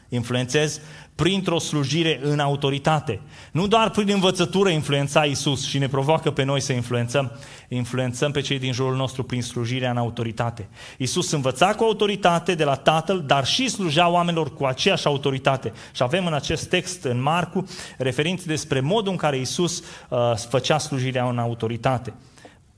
[0.08, 0.80] influențez
[1.14, 3.20] printr-o slujire în autoritate.
[3.52, 7.32] Nu doar prin învățătură influența Isus și ne provoacă pe noi să influențăm,
[7.68, 10.68] influențăm pe cei din jurul nostru prin slujirea în autoritate.
[10.98, 15.72] Isus învăța cu autoritate de la Tatăl, dar și sluja oamenilor cu aceeași autoritate.
[15.94, 17.66] Și avem în acest text, în Marcu,
[17.98, 22.12] referințe despre modul în care Isus uh, făcea slujirea în autoritate.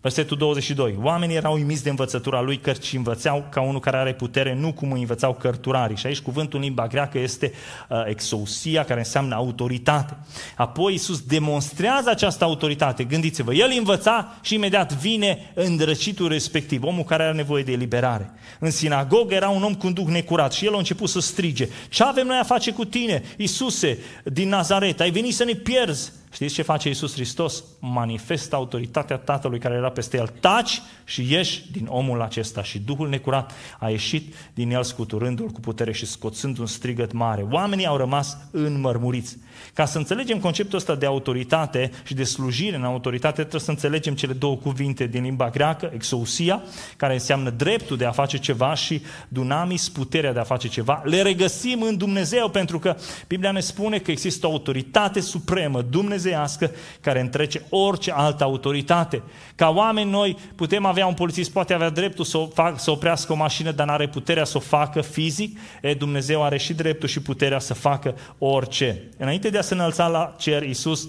[0.03, 0.99] Versetul 22.
[1.03, 4.93] Oamenii erau uimiți de învățătura lui, cărci învățau ca unul care are putere, nu cum
[4.93, 5.97] îi învățau cărturarii.
[5.97, 7.53] Și aici cuvântul în limba greacă este
[7.89, 10.17] uh, exousia, care înseamnă autoritate.
[10.57, 13.05] Apoi Iisus demonstrează această autoritate.
[13.05, 18.31] Gândiți-vă, el învăța și imediat vine îndrăcitul respectiv, omul care are nevoie de eliberare.
[18.59, 21.69] În sinagogă era un om cu un duh necurat și el a început să strige.
[21.89, 25.01] Ce avem noi a face cu tine, Iisuse din Nazaret?
[25.01, 26.13] Ai venit să ne pierzi?
[26.33, 27.65] Știți ce face Iisus Hristos?
[27.79, 30.33] Manifestă autoritatea Tatălui care era peste el.
[30.41, 32.63] Taci și ieși din omul acesta.
[32.63, 37.47] Și Duhul necurat a ieșit din el scuturându-l cu putere și scoțând un strigăt mare.
[37.51, 39.39] Oamenii au rămas înmărmuriți.
[39.75, 44.15] Ca să înțelegem conceptul ăsta de autoritate și de slujire în autoritate, trebuie să înțelegem
[44.15, 46.63] cele două cuvinte din limba greacă, exousia,
[46.97, 51.03] care înseamnă dreptul de a face ceva și dunamis, puterea de a face ceva.
[51.05, 52.97] Le regăsim în Dumnezeu pentru că
[53.29, 55.83] Biblia ne spune că există o autoritate supremă,
[56.23, 59.23] dumnezeiască, care întrece orice altă autoritate.
[59.55, 63.33] Ca oameni noi putem avea un polițist, poate avea dreptul să, o fac, să oprească
[63.33, 65.59] o mașină, dar nu are puterea să o facă fizic.
[65.83, 69.03] E, Dumnezeu are și dreptul și puterea să facă orice.
[69.17, 71.09] Înainte de a se înălța la cer, Iisus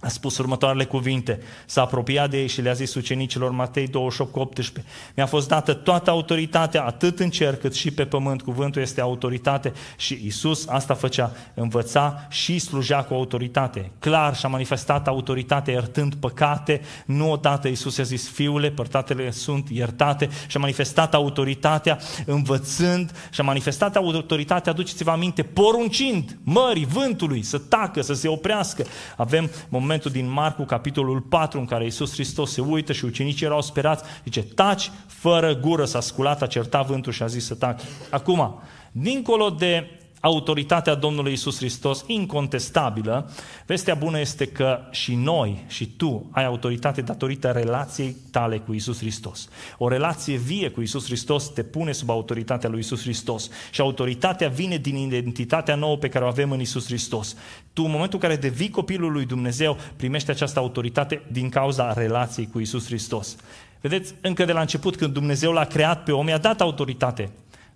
[0.00, 4.84] a spus următoarele cuvinte, s-a apropiat de ei și le-a zis ucenicilor Matei 28 18,
[5.16, 9.72] mi-a fost dată toată autoritatea, atât în cer cât și pe pământ, cuvântul este autoritate
[9.96, 13.90] și Isus asta făcea, învăța și slujea cu autoritate.
[13.98, 20.28] Clar și-a manifestat autoritatea iertând păcate, nu odată Isus a zis, fiule, părtatele sunt iertate.
[20.46, 28.14] Și-a manifestat autoritatea învățând și-a manifestat autoritatea, aduceți-vă aminte, poruncind mării, vântului să tacă, să
[28.14, 28.84] se oprească.
[29.16, 33.46] Avem momentul momentul din Marcu, capitolul 4, în care Iisus Hristos se uită și ucenicii
[33.46, 37.54] erau sperați, zice, taci fără gură, s-a sculat, a certat vântul și a zis să
[37.54, 37.80] taci.
[38.10, 38.60] Acum,
[38.92, 43.30] dincolo de autoritatea Domnului Isus Hristos incontestabilă,
[43.66, 48.98] vestea bună este că și noi și tu ai autoritate datorită relației tale cu Isus
[48.98, 49.48] Hristos.
[49.78, 54.48] O relație vie cu Isus Hristos te pune sub autoritatea lui Isus Hristos și autoritatea
[54.48, 57.36] vine din identitatea nouă pe care o avem în Isus Hristos.
[57.72, 62.48] Tu, în momentul în care devii copilul lui Dumnezeu, primești această autoritate din cauza relației
[62.52, 63.36] cu Isus Hristos.
[63.80, 67.30] Vedeți, încă de la început, când Dumnezeu l-a creat pe om, i-a dat autoritate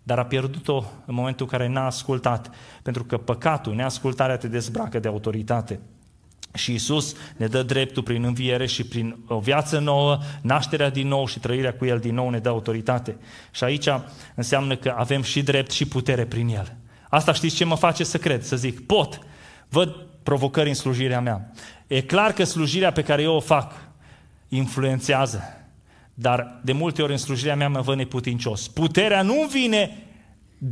[0.07, 2.51] dar a pierdut-o în momentul în care n-a ascultat,
[2.83, 5.81] pentru că păcatul, neascultarea te dezbracă de autoritate.
[6.55, 11.27] Și Isus ne dă dreptul prin înviere și prin o viață nouă, nașterea din nou
[11.27, 13.17] și trăirea cu El din nou ne dă autoritate.
[13.51, 13.89] Și aici
[14.35, 16.77] înseamnă că avem și drept și putere prin El.
[17.09, 18.43] Asta știți ce mă face să cred?
[18.43, 19.19] Să zic, pot,
[19.69, 21.53] văd provocări în slujirea mea.
[21.87, 23.73] E clar că slujirea pe care eu o fac
[24.49, 25.64] influențează
[26.15, 28.69] dar de multe ori în slujirea mea mă văd neputincios.
[28.69, 30.05] Puterea nu vine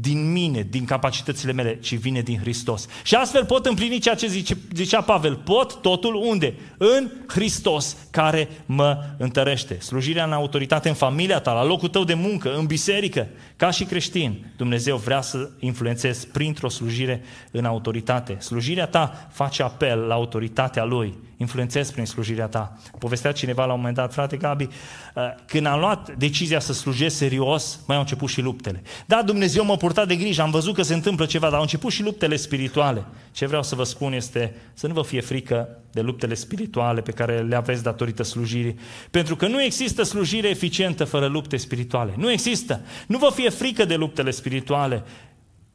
[0.00, 2.87] din mine, din capacitățile mele, ci vine din Hristos.
[3.02, 5.37] Și astfel pot împlini ceea ce zice, zicea Pavel.
[5.37, 6.55] Pot totul unde?
[6.78, 9.81] În Hristos care mă întărește.
[9.81, 13.85] Slujirea în autoritate în familia ta, la locul tău de muncă, în biserică, ca și
[13.85, 14.52] creștin.
[14.57, 18.37] Dumnezeu vrea să influențezi printr-o slujire în autoritate.
[18.40, 22.78] Slujirea ta face apel la autoritatea Lui influențezi prin slujirea ta.
[22.98, 27.16] Povestea cineva la un moment dat, frate Gabi, uh, când am luat decizia să slujesc
[27.16, 28.83] serios, mai au început și luptele.
[29.07, 31.92] Da, Dumnezeu m-a purtat de grijă, am văzut că se întâmplă ceva, dar au început
[31.92, 33.05] și luptele spirituale.
[33.33, 37.11] Ce vreau să vă spun este să nu vă fie frică de luptele spirituale pe
[37.11, 38.78] care le aveți datorită slujirii.
[39.11, 42.14] Pentru că nu există slujire eficientă fără lupte spirituale.
[42.16, 42.81] Nu există.
[43.07, 45.05] Nu vă fie frică de luptele spirituale.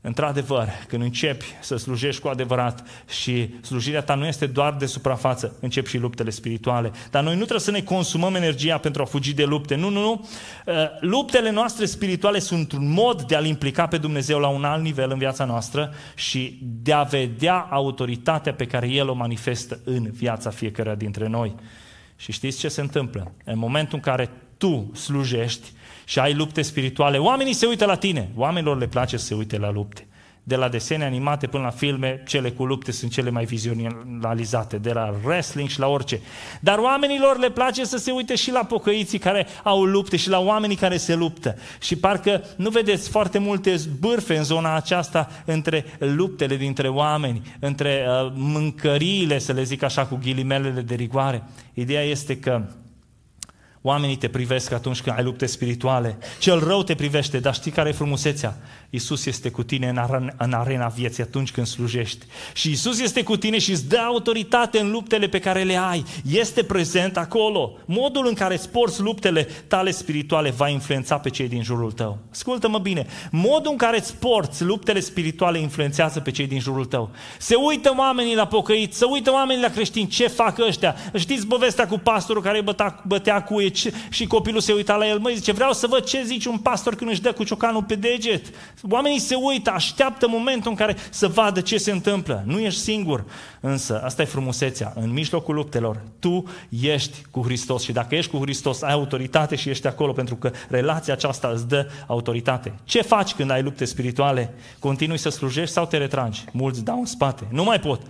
[0.02, 5.56] Într-adevăr, când începi să slujești cu adevărat și slujirea ta nu este doar de suprafață,
[5.60, 6.92] încep și luptele spirituale.
[7.12, 9.76] Dar noi nu trebuie să ne consumăm energia pentru a fugi de lupte.
[9.76, 10.28] Nu, nu, nu.
[10.66, 14.84] Uh, luptele noastre spirituale sunt un mod de a-L implica pe Dumnezeu la un alt
[14.84, 20.12] nivel în viața noastră și de a vedea autoritatea pe care El o manifestă în
[20.12, 21.56] viața fiecăruia dintre noi.
[22.16, 23.32] Și știți ce se întâmplă?
[23.44, 25.72] În momentul în care tu slujești,
[26.08, 28.30] și ai lupte spirituale, oamenii se uită la tine.
[28.36, 30.08] Oamenilor le place să se uite la lupte.
[30.44, 34.94] De la desene animate până la filme, cele cu lupte sunt cele mai vizionalizate, de
[34.94, 36.20] la wrestling și la orice.
[36.60, 40.40] Dar oamenilor le place să se uite și la pocăiții care au lupte și la
[40.40, 41.56] oamenii care se luptă.
[41.82, 48.06] Și parcă nu vedeți foarte multe zbârfe în zona aceasta între luptele dintre oameni, între
[48.08, 51.44] uh, mâncăriile, să le zic așa, cu ghilimelele de rigoare.
[51.74, 52.62] Ideea este că
[53.88, 56.18] Oamenii te privesc atunci când ai lupte spirituale.
[56.40, 58.58] Cel rău te privește, dar știi care e frumusețea?
[58.90, 62.26] Isus este cu tine în, arena, în arena vieții atunci când slujești.
[62.54, 66.06] Și Isus este cu tine și îți dă autoritate în luptele pe care le ai.
[66.32, 67.78] Este prezent acolo.
[67.86, 72.18] Modul în care îți porți luptele tale spirituale va influența pe cei din jurul tău.
[72.32, 73.06] Ascultă-mă bine.
[73.32, 77.10] Modul în care îți porți luptele spirituale influențează pe cei din jurul tău.
[77.38, 80.08] Se uită oamenii la pocăit, se uită oamenii la creștini.
[80.08, 80.96] Ce fac ăștia?
[81.16, 83.44] Știți povestea cu pastorul care bătea, bătea
[83.82, 85.20] cuie și copilul se uita la el.
[85.20, 87.96] Măi, zice, vreau să văd ce zice un pastor când își dă cu ciocanul pe
[87.96, 88.46] deget.
[88.90, 92.44] Oamenii se uită, așteaptă momentul în care să vadă ce se întâmplă.
[92.46, 93.24] Nu ești singur.
[93.60, 94.94] Însă, asta e frumusețea.
[94.96, 96.44] În mijlocul luptelor, tu
[96.82, 100.52] ești cu Hristos și dacă ești cu Hristos, ai autoritate și ești acolo pentru că
[100.70, 102.74] relația aceasta îți dă autoritate.
[102.84, 104.54] Ce faci când ai lupte spirituale?
[104.80, 106.44] Continui să slujești sau te retragi?
[106.52, 107.48] Mulți dau în spate.
[107.52, 108.02] Nu mai pot.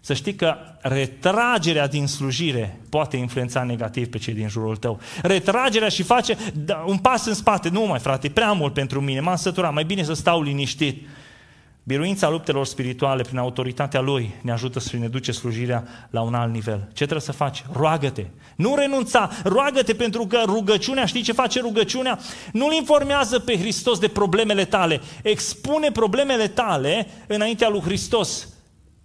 [0.00, 5.00] Să știi că retragerea din slujire poate influența negativ pe cei din jurul tău.
[5.22, 7.68] Retragerea și face da, un pas în spate.
[7.68, 11.06] Nu mai frate, prea mult pentru mine, m-am săturat, mai bine să stau liniștit.
[11.88, 16.52] Biruința luptelor spirituale prin autoritatea Lui ne ajută să ne duce slujirea la un alt
[16.52, 16.78] nivel.
[16.88, 17.64] Ce trebuie să faci?
[17.72, 18.26] Roagă-te.
[18.56, 22.18] Nu renunța, roagă-te pentru că rugăciunea, știi ce face rugăciunea?
[22.52, 25.00] Nu-L informează pe Hristos de problemele tale.
[25.22, 28.48] Expune problemele tale înaintea lui Hristos.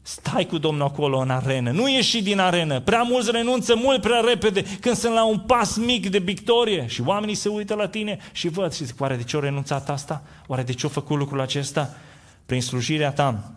[0.06, 2.80] Stai cu Domnul acolo în arenă, nu ieși din arenă.
[2.80, 7.02] Prea mulți renunță mult prea repede când sunt la un pas mic de victorie și
[7.02, 10.24] oamenii se uită la tine și văd și zic, oare de ce au renunțat asta?
[10.48, 11.90] Oare de ce au făcut lucrul acesta?
[12.46, 13.52] Prin slujirea ta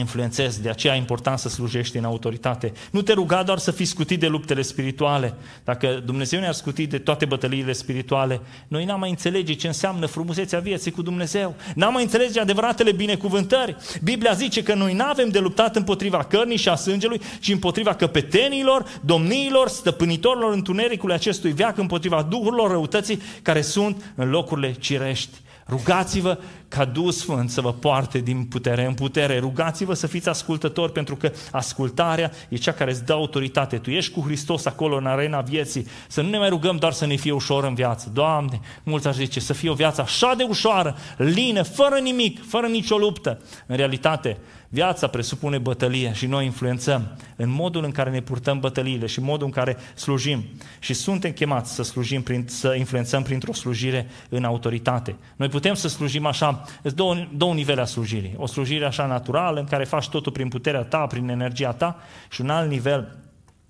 [0.00, 2.72] influențezi, de aceea e important să slujești în autoritate.
[2.90, 5.34] Nu te ruga doar să fii scutit de luptele spirituale.
[5.64, 10.58] Dacă Dumnezeu ne-ar scuti de toate bătăliile spirituale, noi n-am mai înțelege ce înseamnă frumusețea
[10.58, 11.54] vieții cu Dumnezeu.
[11.74, 13.76] N-am mai înțelege adevăratele binecuvântări.
[14.02, 17.94] Biblia zice că noi nu avem de luptat împotriva cărnii și a sângelui, ci împotriva
[17.94, 25.44] căpetenilor, domniilor, stăpânitorilor întunericului acestui veac, împotriva duhurilor răutății care sunt în locurile cirești.
[25.68, 29.38] Rugați-vă ca Duhul Sfânt să vă poarte din putere în putere.
[29.38, 33.78] Rugați-vă să fiți ascultători, pentru că ascultarea e cea care îți dă autoritate.
[33.78, 35.86] Tu ești cu Hristos acolo în arena vieții.
[36.08, 38.10] Să nu ne mai rugăm doar să ne fie ușor în viață.
[38.12, 42.66] Doamne, mulți aș zice, să fie o viață așa de ușoară, lină, fără nimic, fără
[42.66, 43.40] nicio luptă.
[43.66, 44.36] În realitate,
[44.68, 49.46] Viața presupune bătălie și noi influențăm în modul în care ne purtăm bătăliile și modul
[49.46, 50.44] în care slujim.
[50.78, 55.16] Și suntem chemați să slujim, prin, să influențăm printr-o slujire în autoritate.
[55.36, 56.55] Noi putem să slujim așa,
[56.94, 58.34] două, două nivele a slujirii.
[58.36, 61.96] O slujire așa naturală, în care faci totul prin puterea ta, prin energia ta,
[62.30, 63.18] și un alt nivel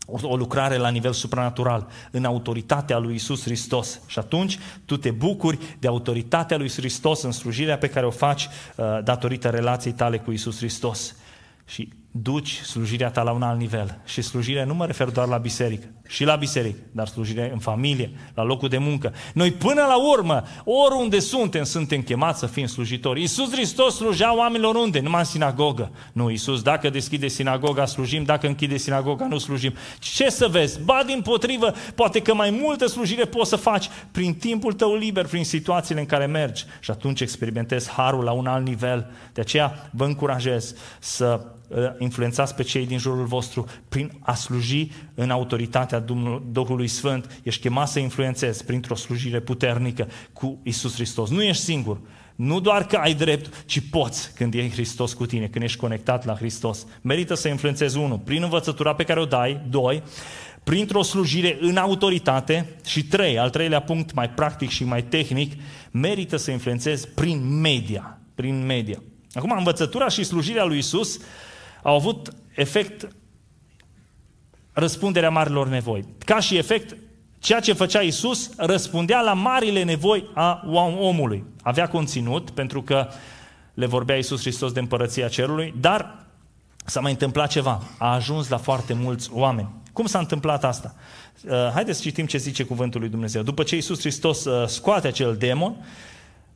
[0.06, 4.00] o lucrare la nivel supranatural, în autoritatea lui Isus Hristos.
[4.06, 8.10] Și atunci tu te bucuri de autoritatea lui Isus Hristos în slujirea pe care o
[8.10, 11.16] faci uh, datorită relației tale cu Isus Hristos.
[11.64, 14.00] Și duci slujirea ta la un alt nivel.
[14.04, 18.10] Și slujirea nu mă refer doar la biserică, și la biserică, dar slujire în familie,
[18.34, 19.14] la locul de muncă.
[19.34, 23.20] Noi până la urmă, oriunde suntem, suntem chemați să fim slujitori.
[23.20, 25.00] Iisus Hristos slujea oamenilor unde?
[25.00, 25.90] Numai în sinagogă.
[26.12, 29.74] Nu, Iisus, dacă deschide sinagoga, slujim, dacă închide sinagoga, nu slujim.
[29.98, 30.80] Ce să vezi?
[30.80, 35.26] Ba din potrivă, poate că mai multă slujire poți să faci prin timpul tău liber,
[35.26, 36.64] prin situațiile în care mergi.
[36.80, 39.10] Și atunci experimentezi harul la un alt nivel.
[39.32, 44.90] De aceea vă încurajez să uh, influențați pe cei din jurul vostru prin a sluji
[45.14, 51.30] în autoritatea autoritatea Duhului Sfânt, ești chemat să influențezi printr-o slujire puternică cu Isus Hristos.
[51.30, 52.00] Nu ești singur.
[52.36, 56.24] Nu doar că ai drept, ci poți când e Hristos cu tine, când ești conectat
[56.24, 56.86] la Hristos.
[57.02, 60.02] Merită să influențezi, unul, prin învățătura pe care o dai, doi,
[60.64, 65.52] printr-o slujire în autoritate și trei, al treilea punct, mai practic și mai tehnic,
[65.90, 68.18] merită să influențezi prin media.
[68.34, 69.02] Prin media.
[69.32, 71.20] Acum, învățătura și slujirea lui Isus
[71.82, 73.08] au avut efect
[74.78, 76.04] răspunderea marilor nevoi.
[76.18, 76.96] Ca și efect,
[77.38, 80.62] ceea ce făcea Isus răspundea la marile nevoi a
[80.98, 81.44] omului.
[81.62, 83.08] Avea conținut, pentru că
[83.74, 86.26] le vorbea Isus Hristos de împărăția cerului, dar
[86.84, 87.82] s-a mai întâmplat ceva.
[87.98, 89.68] A ajuns la foarte mulți oameni.
[89.92, 90.94] Cum s-a întâmplat asta?
[91.44, 93.42] Uh, haideți să citim ce zice cuvântul lui Dumnezeu.
[93.42, 95.76] După ce Isus Hristos uh, scoate acel demon,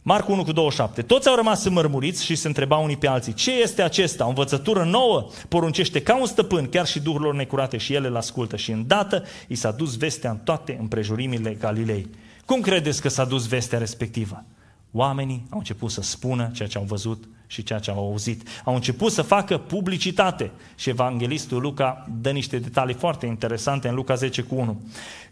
[0.03, 1.03] Marcu 1 cu 27.
[1.03, 4.25] Toți au rămas înmărmuriți și se întrebau unii pe alții, ce este acesta?
[4.25, 5.31] O învățătură nouă?
[5.49, 8.57] Poruncește ca un stăpân, chiar și duhurilor necurate și ele îl ascultă.
[8.57, 12.11] Și îndată i s-a dus vestea în toate împrejurimile Galilei.
[12.45, 14.45] Cum credeți că s-a dus vestea respectivă?
[14.93, 18.49] Oamenii au început să spună ceea ce au văzut și ceea ce au auzit.
[18.65, 24.15] Au început să facă publicitate și evanghelistul Luca dă niște detalii foarte interesante în Luca
[24.15, 24.81] 10 cu 1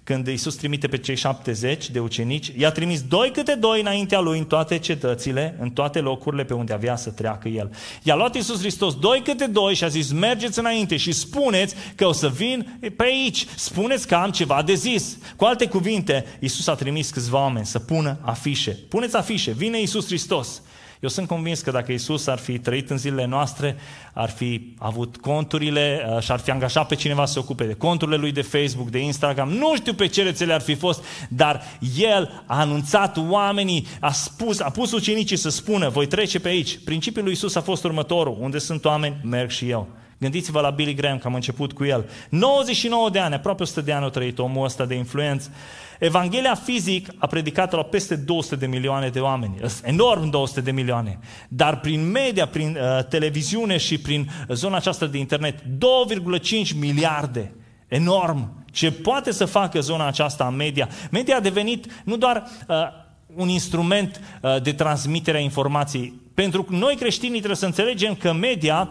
[0.08, 4.38] când Iisus trimite pe cei 70 de ucenici, i-a trimis doi câte doi înaintea lui
[4.38, 7.70] în toate cetățile, în toate locurile pe unde avea să treacă el.
[8.02, 12.06] I-a luat Iisus Hristos doi câte doi și a zis, mergeți înainte și spuneți că
[12.06, 13.46] o să vin pe aici.
[13.56, 15.18] Spuneți că am ceva de zis.
[15.36, 18.70] Cu alte cuvinte, Iisus a trimis câțiva oameni să pună afișe.
[18.70, 20.62] Puneți afișe, vine Iisus Hristos.
[21.00, 23.76] Eu sunt convins că dacă Isus ar fi trăit în zilele noastre,
[24.12, 27.72] ar fi avut conturile uh, și ar fi angajat pe cineva să se ocupe de
[27.72, 31.62] conturile lui de Facebook, de Instagram, nu știu pe ce rețele ar fi fost, dar
[31.98, 36.78] el a anunțat oamenii, a, spus, a pus ucenicii să spună, voi trece pe aici.
[36.84, 39.88] Principiul lui Isus a fost următorul, unde sunt oameni, merg și eu.
[40.18, 42.08] Gândiți-vă la Billy Graham, că am început cu el.
[42.28, 45.50] 99 de ani, aproape 100 de ani a trăit omul ăsta de influență.
[45.98, 49.60] Evanghelia fizic a predicat la peste 200 de milioane de oameni.
[49.82, 51.18] Enorm 200 de milioane.
[51.48, 57.54] Dar prin media, prin uh, televiziune și prin zona aceasta de internet, 2,5 miliarde.
[57.88, 58.64] Enorm.
[58.72, 60.88] Ce poate să facă zona aceasta a media?
[61.10, 62.76] Media a devenit nu doar uh,
[63.34, 66.20] un instrument uh, de transmitere a informației.
[66.34, 68.90] Pentru că noi creștinii trebuie să înțelegem că media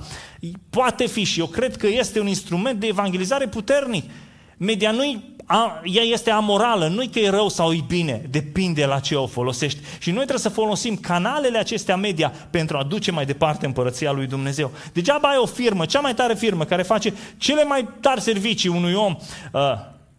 [0.70, 4.10] poate fi și eu cred că este un instrument de evangelizare puternic.
[4.58, 9.00] Media nu a, ea este amorală, nu că e rău sau e bine, depinde la
[9.00, 9.80] ce o folosești.
[10.00, 14.28] Și noi trebuie să folosim canalele acestea media pentru a duce mai departe împărăția lui
[14.28, 14.72] Dumnezeu.
[14.94, 18.94] Degeaba ai o firmă, cea mai tare firmă, care face cele mai tari servicii unui
[18.94, 19.16] om
[19.52, 19.62] uh,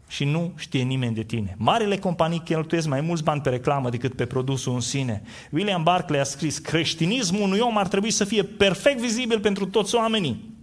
[0.09, 1.55] și nu știe nimeni de tine.
[1.59, 5.22] Marile companii cheltuiesc mai mulți bani pe reclamă decât pe produsul în sine.
[5.51, 9.95] William Barclay a scris, creștinismul unui om ar trebui să fie perfect vizibil pentru toți
[9.95, 10.57] oamenii.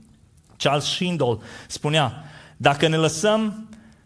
[0.57, 2.23] Charles Schindel spunea,
[2.57, 3.64] dacă ne lăsăm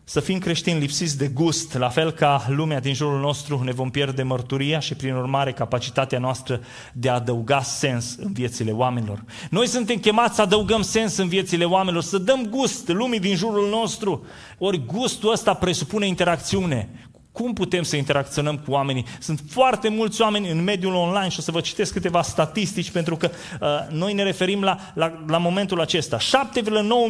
[0.09, 3.89] să fim creștini lipsiți de gust, la fel ca lumea din jurul nostru, ne vom
[3.89, 6.61] pierde mărturia și prin urmare capacitatea noastră
[6.93, 9.23] de a adăuga sens în viețile oamenilor.
[9.49, 13.69] Noi suntem chemați să adăugăm sens în viețile oamenilor, să dăm gust lumii din jurul
[13.69, 14.25] nostru.
[14.57, 16.89] Ori gustul ăsta presupune interacțiune
[17.31, 19.05] cum putem să interacționăm cu oamenii?
[19.19, 23.15] Sunt foarte mulți oameni în mediul online și o să vă citesc câteva statistici pentru
[23.15, 23.29] că
[23.61, 26.17] uh, noi ne referim la, la, la momentul acesta.
[26.17, 26.23] 7,9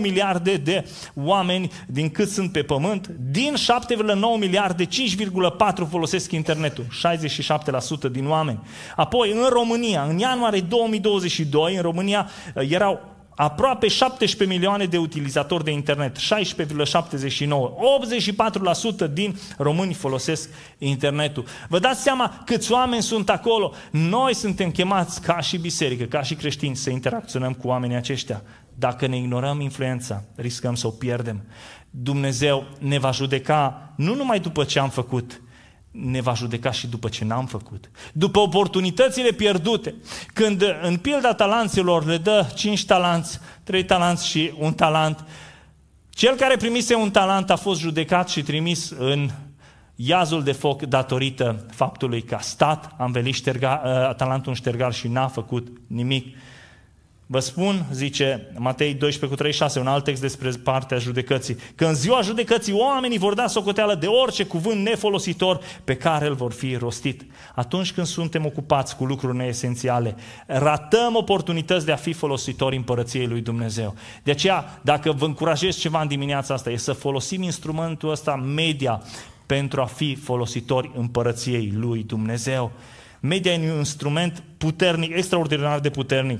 [0.01, 4.89] miliarde de oameni din cât sunt pe pământ, din 7,9 miliarde, 5,4
[5.89, 6.85] folosesc internetul,
[8.07, 8.59] 67% din oameni.
[8.95, 13.08] Apoi, în România, în ianuarie 2022, în România uh, erau
[13.41, 16.21] aproape 17 milioane de utilizatori de internet, 16,79.
[19.07, 21.45] 84% din români folosesc internetul.
[21.69, 23.73] Vă dați seama câți oameni sunt acolo?
[23.91, 28.43] Noi suntem chemați ca și biserică, ca și creștini să interacționăm cu oamenii aceștia.
[28.75, 31.43] Dacă ne ignorăm influența, riscăm să o pierdem.
[31.89, 35.41] Dumnezeu ne va judeca nu numai după ce am făcut,
[35.91, 37.89] ne va judeca și după ce n-am făcut.
[38.13, 39.95] După oportunitățile pierdute.
[40.33, 45.25] Când în pilda talanților le dă cinci talanți, trei talanți și un talent,
[46.09, 49.29] cel care primise un talent a fost judecat și trimis în
[49.95, 54.93] iazul de foc datorită faptului că a stat, a învelit șterga, uh, talentul în ștergar
[54.93, 56.35] și n-a făcut nimic.
[57.31, 61.93] Vă spun, zice Matei 12 cu 36, un alt text despre partea judecății, că în
[61.93, 66.75] ziua judecății oamenii vor da socoteală de orice cuvânt nefolositor pe care îl vor fi
[66.75, 67.25] rostit.
[67.55, 70.15] Atunci când suntem ocupați cu lucruri neesențiale,
[70.45, 73.95] ratăm oportunități de a fi folositori împărăției lui Dumnezeu.
[74.23, 79.01] De aceea, dacă vă încurajez ceva în dimineața asta, e să folosim instrumentul ăsta media
[79.45, 82.71] pentru a fi folositori împărăției lui Dumnezeu.
[83.19, 86.39] Media e un instrument puternic, extraordinar de puternic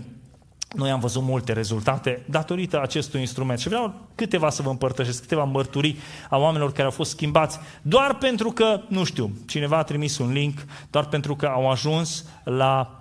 [0.76, 3.60] noi am văzut multe rezultate datorită acestui instrument.
[3.60, 5.98] Și vreau câteva să vă împărtășesc, câteva mărturii
[6.30, 10.32] a oamenilor care au fost schimbați doar pentru că, nu știu, cineva a trimis un
[10.32, 12.99] link, doar pentru că au ajuns la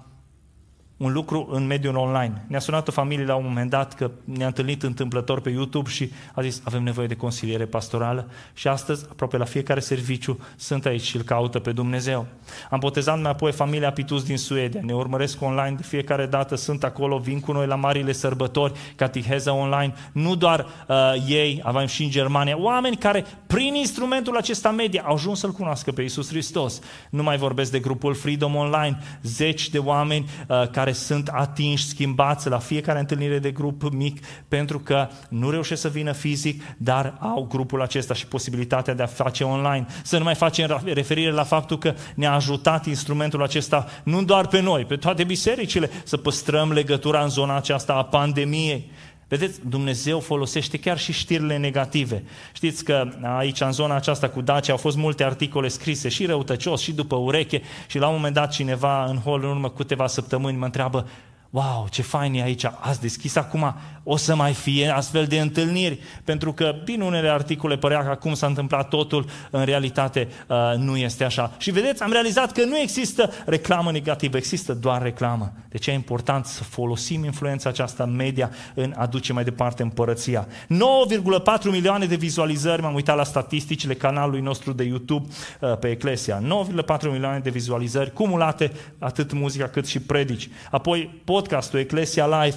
[0.98, 2.44] un lucru în mediul online.
[2.46, 6.10] Ne-a sunat o familie la un moment dat că ne-a întâlnit întâmplător pe YouTube și
[6.34, 11.02] a zis avem nevoie de consiliere pastorală și astăzi, aproape la fiecare serviciu, sunt aici
[11.02, 12.26] și îl caută pe Dumnezeu.
[12.70, 14.80] Am botezat mai apoi familia Pitus din Suedia.
[14.84, 19.52] Ne urmăresc online de fiecare dată, sunt acolo, vin cu noi la marile sărbători, catiheza
[19.52, 19.94] online.
[20.12, 20.96] Nu doar uh,
[21.28, 25.92] ei, avem și în Germania, oameni care prin instrumentul acesta media au ajuns să-L cunoască
[25.92, 26.80] pe Isus Hristos.
[27.10, 31.86] Nu mai vorbesc de grupul Freedom Online, zeci de oameni uh, care care sunt atinși,
[31.86, 37.16] schimbați la fiecare întâlnire de grup mic, pentru că nu reușesc să vină fizic, dar
[37.20, 39.86] au grupul acesta și posibilitatea de a face online.
[40.02, 44.60] Să nu mai facem referire la faptul că ne-a ajutat instrumentul acesta nu doar pe
[44.60, 48.90] noi, pe toate bisericile, să păstrăm legătura în zona aceasta a pandemiei.
[49.28, 52.22] Vedeți, Dumnezeu folosește chiar și știrile negative.
[52.52, 56.80] Știți că aici, în zona aceasta cu Dacia, au fost multe articole scrise și răutăcios
[56.80, 60.56] și după ureche și la un moment dat cineva în hol, în urmă câteva săptămâni,
[60.56, 61.08] mă întreabă
[61.50, 65.98] wow, ce fain e aici, ați deschis acum, o să mai fie astfel de întâlniri,
[66.24, 70.96] pentru că din unele articole părea că acum s-a întâmplat totul, în realitate uh, nu
[70.96, 71.52] este așa.
[71.58, 75.52] Și vedeți, am realizat că nu există reclamă negativă, există doar reclamă.
[75.68, 80.46] Deci e important să folosim influența aceasta media în a duce mai departe împărăția.
[80.46, 85.26] 9,4 milioane de vizualizări, m-am uitat la statisticile canalului nostru de YouTube
[85.60, 86.42] uh, pe Eclesia.
[86.42, 90.48] 9,4 milioane de vizualizări cumulate, atât muzica cât și predici.
[90.70, 92.56] Apoi, podcastul Eclesia Live,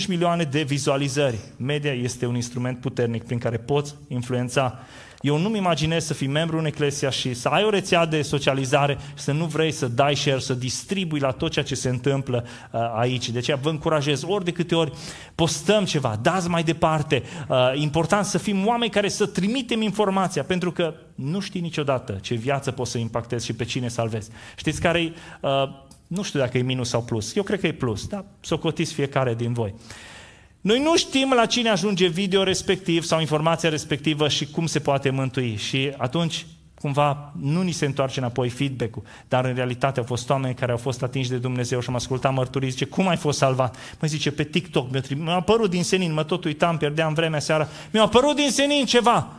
[0.00, 1.38] 2,5 milioane de vizualizări.
[1.56, 4.78] Media este un instrument puternic prin care poți influența.
[5.20, 8.98] Eu nu-mi imaginez să fii membru în Eclesia și să ai o rețea de socializare
[9.16, 12.44] și să nu vrei să dai share, să distribui la tot ceea ce se întâmplă
[12.72, 13.30] uh, aici.
[13.30, 14.92] De aceea vă încurajez, ori de câte ori
[15.34, 17.22] postăm ceva, dați mai departe.
[17.48, 22.34] Uh, important să fim oameni care să trimitem informația, pentru că nu știi niciodată ce
[22.34, 24.30] viață poți să impactezi și pe cine salvezi.
[24.56, 27.36] Știți care e uh, nu știu dacă e minus sau plus.
[27.36, 29.74] Eu cred că e plus, dar să o cotiți fiecare din voi.
[30.60, 35.10] Noi nu știm la cine ajunge video respectiv sau informația respectivă și cum se poate
[35.10, 35.56] mântui.
[35.56, 36.46] Și atunci,
[36.80, 40.78] cumva nu ni se întoarce înapoi feedback-ul, dar în realitate au fost oameni care au
[40.78, 43.76] fost atinși de Dumnezeu și am ascultat mărturii, zice, cum ai fost salvat?
[44.00, 44.86] Mă zice, pe TikTok,
[45.16, 49.32] mi-a apărut din senin, mă tot uitam, pierdeam vremea seara, mi-a apărut din senin ceva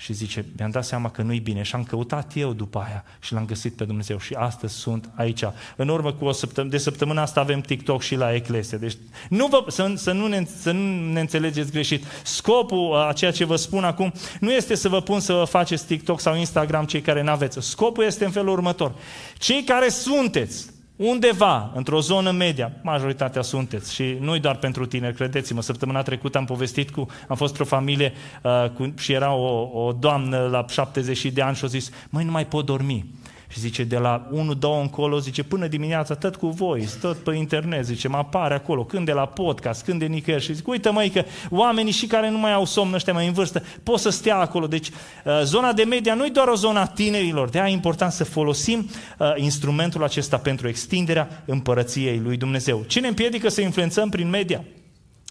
[0.00, 3.32] și zice, mi-am dat seama că nu-i bine și am căutat eu după aia și
[3.32, 5.42] l-am găsit pe Dumnezeu și astăzi sunt aici.
[5.76, 8.78] În urmă cu o săptămână, de săptămâna asta avem TikTok și la Eclesia.
[8.78, 8.96] Deci
[9.28, 12.04] nu vă, să, să, nu ne, să nu ne înțelegeți greșit.
[12.22, 15.86] Scopul a ceea ce vă spun acum nu este să vă pun să vă faceți
[15.86, 17.58] TikTok sau Instagram cei care n-aveți.
[17.60, 18.94] Scopul este în felul următor.
[19.38, 25.62] Cei care sunteți undeva, într-o zonă media, majoritatea sunteți și nu doar pentru tine, credeți-mă,
[25.62, 29.92] săptămâna trecută am povestit cu, am fost într-o familie uh, cu, și era o, o
[29.92, 33.04] doamnă la 70 de ani și a zis, măi, nu mai pot dormi.
[33.50, 34.34] Și zice, de la 1-2
[34.80, 39.06] încolo, zice, până dimineața, tot cu voi, tot pe internet, zice, mă apare acolo, când
[39.06, 40.44] de la podcast, când de nicăieri.
[40.44, 43.32] Și zic, uite măi că oamenii și care nu mai au somn, ăștia mai în
[43.32, 44.66] vârstă, pot să stea acolo.
[44.66, 47.72] Deci, uh, zona de media nu e doar o zonă a tinerilor, de aia e
[47.72, 52.84] important să folosim uh, instrumentul acesta pentru extinderea împărăției lui Dumnezeu.
[52.86, 54.64] Ce ne împiedică să influențăm prin media?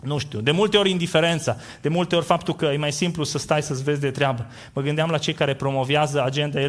[0.04, 3.38] Nu știu, de multe ori indiferența, de multe ori faptul că e mai simplu să
[3.38, 4.46] stai să-ți vezi de treabă.
[4.74, 6.60] Mă gândeam la cei care promovează agenda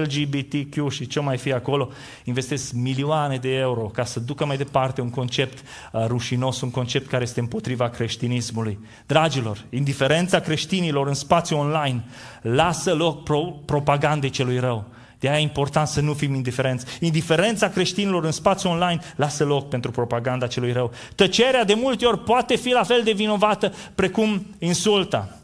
[0.00, 1.88] LGBTQ și ce mai fi acolo,
[2.24, 5.58] investesc milioane de euro ca să ducă mai departe un concept
[5.92, 8.78] uh, rușinos, un concept care este împotriva creștinismului.
[9.06, 12.04] Dragilor, indiferența creștinilor în spațiu online
[12.42, 14.95] lasă loc pro- propagandei celui rău.
[15.18, 16.86] De aia e important să nu fim indiferenți.
[17.00, 20.92] Indiferența creștinilor în spațiu online lasă loc pentru propaganda celui rău.
[21.14, 25.36] Tăcerea de multe ori poate fi la fel de vinovată precum insulta.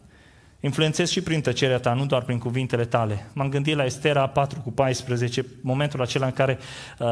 [0.60, 3.26] Influențezi și prin tăcerea ta, nu doar prin cuvintele tale.
[3.32, 6.58] M-am gândit la Estera 4 cu 14, momentul acela în care
[6.98, 7.08] uh,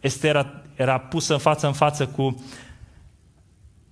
[0.00, 2.44] Estera era pusă în față în față cu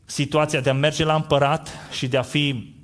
[0.05, 2.75] situația de a merge la împărat și de a fi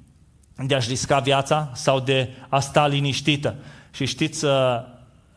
[0.67, 3.55] de a-și risca viața sau de a sta liniștită.
[3.91, 4.53] Și știți, uh,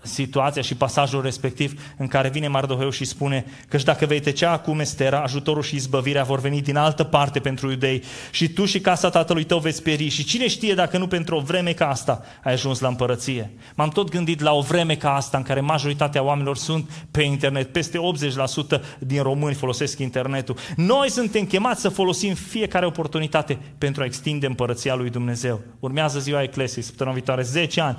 [0.02, 4.52] situația și pasajul respectiv în care vine Mardoheu și spune că și dacă vei tăcea
[4.52, 8.80] acum Estera, ajutorul și izbăvirea vor veni din altă parte pentru iudei și tu și
[8.80, 12.26] casa tatălui tău veți pieri și cine știe dacă nu pentru o vreme ca asta
[12.43, 13.52] ai ajuns la împărăție.
[13.76, 17.72] M-am tot gândit la o vreme ca asta în care majoritatea oamenilor sunt pe internet,
[17.72, 18.00] peste
[18.78, 20.56] 80% din români folosesc internetul.
[20.76, 25.62] Noi suntem chemați să folosim fiecare oportunitate pentru a extinde împărăția lui Dumnezeu.
[25.80, 27.97] Urmează ziua Eclesiei, săptămâna viitoare, 10 ani.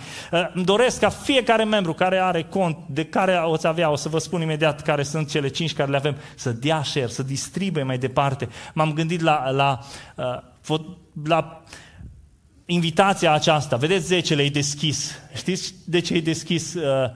[0.55, 3.97] Îmi doresc ca fiecare membru membru care are cont, de care o să avea, o
[3.97, 7.23] să vă spun imediat care sunt cele cinci care le avem, să dea share, să
[7.23, 8.49] distribuie mai departe.
[8.75, 9.79] M-am gândit la, la,
[10.69, 10.81] uh,
[11.25, 11.63] la
[12.67, 13.77] invitația aceasta.
[13.77, 15.19] Vedeți, zecele e deschis.
[15.35, 16.75] Știți de ce e deschis?
[16.75, 17.11] Uh,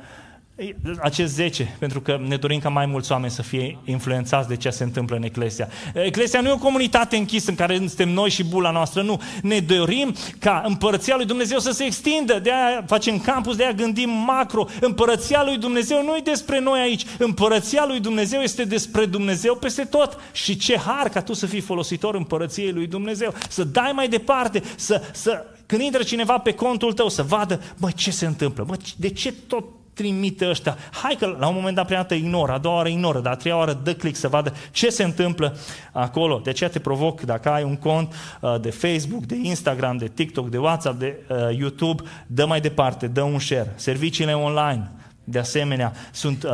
[1.00, 4.70] acest 10, pentru că ne dorim ca mai mulți oameni să fie influențați de ce
[4.70, 5.68] se întâmplă în Eclesia.
[5.94, 9.20] Eclesia nu e o comunitate închisă în care suntem noi și bula noastră, nu.
[9.42, 13.72] Ne dorim ca împărăția lui Dumnezeu să se extindă, de aia facem campus, de aia
[13.72, 14.66] gândim macro.
[14.80, 19.84] Împărăția lui Dumnezeu nu e despre noi aici, împărăția lui Dumnezeu este despre Dumnezeu peste
[19.84, 20.18] tot.
[20.32, 24.62] Și ce har ca tu să fii folositor împărăției lui Dumnezeu, să dai mai departe,
[24.76, 28.76] să, să când intră cineva pe contul tău, să vadă, mă, ce se întâmplă, mă,
[28.96, 30.76] de ce tot trimite ăștia.
[31.02, 33.36] Hai că la un moment dat prima dată ignoră, a doua oară ignoră, dar a
[33.36, 35.56] treia oară dă click să vadă ce se întâmplă
[35.92, 36.40] acolo.
[36.44, 40.48] De aceea te provoc, dacă ai un cont uh, de Facebook, de Instagram, de TikTok,
[40.48, 43.72] de WhatsApp, de uh, YouTube, dă mai departe, dă un share.
[43.76, 44.90] Serviciile online,
[45.24, 46.42] de asemenea, sunt...
[46.42, 46.50] Uh,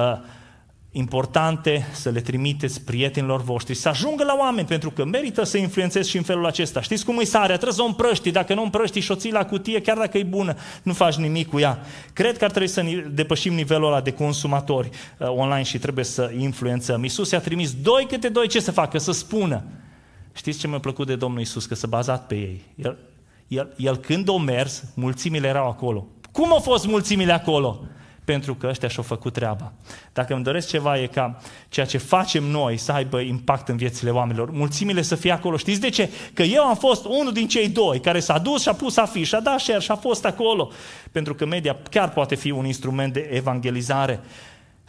[0.92, 6.10] importante să le trimiteți prietenilor voștri, să ajungă la oameni, pentru că merită să influențezi
[6.10, 6.80] și în felul acesta.
[6.80, 7.54] Știți cum e sarea?
[7.54, 8.30] Trebuie să o împrăști.
[8.30, 11.48] Dacă nu împrăști și o ții la cutie, chiar dacă e bună, nu faci nimic
[11.48, 11.78] cu ea.
[12.12, 14.88] Cred că ar trebui să depășim nivelul ăla de consumatori
[15.18, 17.02] uh, online și trebuie să influențăm.
[17.02, 18.98] Iisus i-a trimis doi câte doi, ce să facă?
[18.98, 19.62] Să spună.
[20.32, 21.66] Știți ce mi-a plăcut de Domnul Iisus?
[21.66, 22.62] Că s-a bazat pe ei.
[22.74, 22.98] El,
[23.48, 26.06] el, el când o mers, mulțimile erau acolo.
[26.32, 27.80] Cum au fost mulțimile acolo?
[28.30, 29.72] Pentru că ăștia și-au făcut treaba.
[30.12, 34.10] Dacă îmi doresc ceva e ca ceea ce facem noi să aibă impact în viețile
[34.10, 34.50] oamenilor.
[34.50, 35.56] Mulțimile să fie acolo.
[35.56, 36.10] Știți de ce?
[36.34, 39.32] Că eu am fost unul din cei doi care s-a dus și a pus afiș,
[39.32, 40.70] a dat share și a fost acolo.
[41.12, 44.20] Pentru că media chiar poate fi un instrument de evangelizare.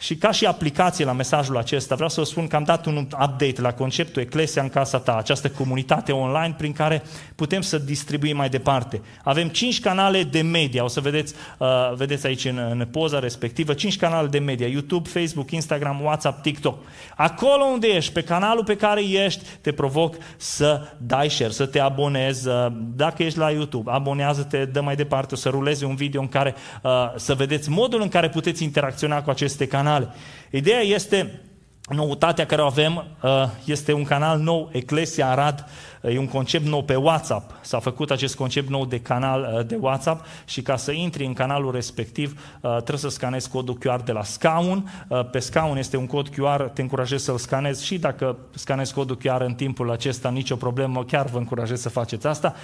[0.02, 2.96] Și ca și aplicație la mesajul acesta, vreau să vă spun că am dat un
[2.96, 7.02] update la conceptul Eclesia în casa ta, această comunitate online prin care
[7.34, 9.00] putem să distribuim mai departe.
[9.24, 13.72] Avem cinci canale de media, o să vedeți, uh, vedeți aici în, în poza respectivă,
[13.72, 16.78] cinci canale de media, YouTube, Facebook, Instagram, WhatsApp, TikTok.
[17.16, 21.80] Acolo unde ești, pe canalul pe care ești, te provoc să dai share, să te
[21.80, 22.48] abonezi.
[22.48, 26.28] Uh, dacă ești la YouTube, abonează-te, dă mai departe, o să ruleze un video în
[26.28, 30.08] care uh, să vedeți modul în care puteți interacționa cu aceste canale canale.
[30.50, 31.40] Ideea este,
[31.88, 35.64] noutatea care o avem, uh, este un canal nou, Eclesia Arad,
[36.10, 37.54] E un concept nou pe WhatsApp.
[37.60, 41.32] S-a făcut acest concept nou de canal uh, de WhatsApp și ca să intri în
[41.32, 45.04] canalul respectiv uh, trebuie să scanezi codul QR de la scaun.
[45.08, 49.18] Uh, pe scaun este un cod QR, te încurajez să-l scanezi și dacă scanezi codul
[49.18, 52.54] QR în timpul acesta, nicio problemă, chiar vă încurajez să faceți asta.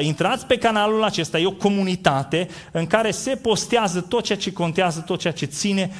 [0.00, 5.00] Intrați pe canalul acesta, e o comunitate în care se postează tot ceea ce contează,
[5.00, 5.90] tot ceea ce ține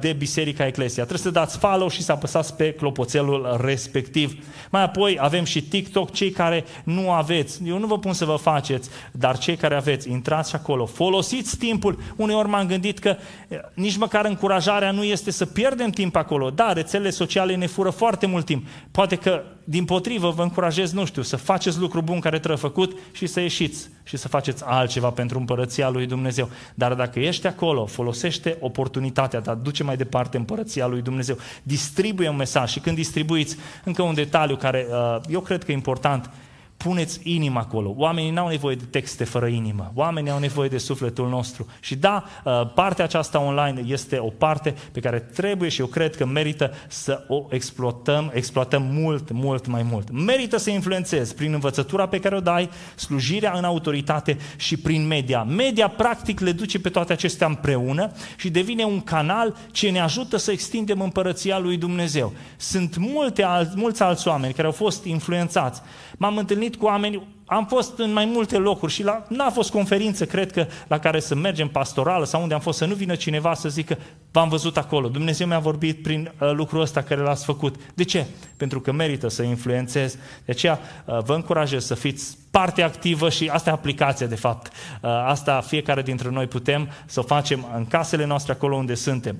[0.00, 1.04] de Biserica Eclesia.
[1.04, 4.44] Trebuie să dați follow și să apăsați pe clopoțelul respectiv.
[4.70, 8.36] Mai apoi avem și TikTok, cei care nu aveți, eu nu vă pun să vă
[8.36, 11.98] faceți, dar cei care aveți, intrați și acolo, folosiți timpul.
[12.16, 13.16] Uneori m-am gândit că
[13.48, 16.50] eh, nici măcar încurajarea nu este să pierdem timp acolo.
[16.50, 18.66] Da, rețelele sociale ne fură foarte mult timp.
[18.90, 22.98] Poate că, din potrivă, vă încurajez, nu știu, să faceți lucru bun care trebuie făcut
[23.12, 26.48] și să ieșiți și să faceți altceva pentru împărăția lui Dumnezeu.
[26.74, 32.36] Dar dacă ești acolo, folosește oportunitatea ta, duce mai departe împărăția lui Dumnezeu, distribuie un
[32.36, 36.30] mesaj și când distribuiți, încă un detaliu care uh, eu cred că e important,
[36.76, 37.94] puneți inima acolo.
[37.96, 39.92] Oamenii nu au nevoie de texte fără inimă.
[39.94, 41.66] Oamenii au nevoie de sufletul nostru.
[41.80, 46.16] Și da, uh, partea aceasta online este o parte pe care trebuie și eu cred
[46.16, 50.10] că merită să o exploatăm, exploatăm mult, mult mai mult.
[50.10, 55.42] Merită să influențezi prin învățătura pe care o dai, slujirea în autoritate și prin media.
[55.42, 60.36] Media practic le duce pe toate acestea împreună și devine un canal ce ne ajută
[60.36, 62.32] să extindem împărăția lui Dumnezeu.
[62.56, 65.80] Sunt multe, mulți alți oameni care au fost influențați.
[66.18, 69.70] M-am întâlnit întâlnit cu oameni, am fost în mai multe locuri și la, n-a fost
[69.70, 73.14] conferință, cred că, la care să mergem pastorală sau unde am fost, să nu vină
[73.14, 73.98] cineva să zică,
[74.30, 77.76] v-am văzut acolo, Dumnezeu mi-a vorbit prin uh, lucrul ăsta care l-ați făcut.
[77.94, 78.26] De ce?
[78.56, 80.14] Pentru că merită să influențez.
[80.44, 84.66] De aceea uh, vă încurajez să fiți parte activă și asta e aplicația, de fapt.
[84.66, 89.36] Uh, asta fiecare dintre noi putem să o facem în casele noastre, acolo unde suntem.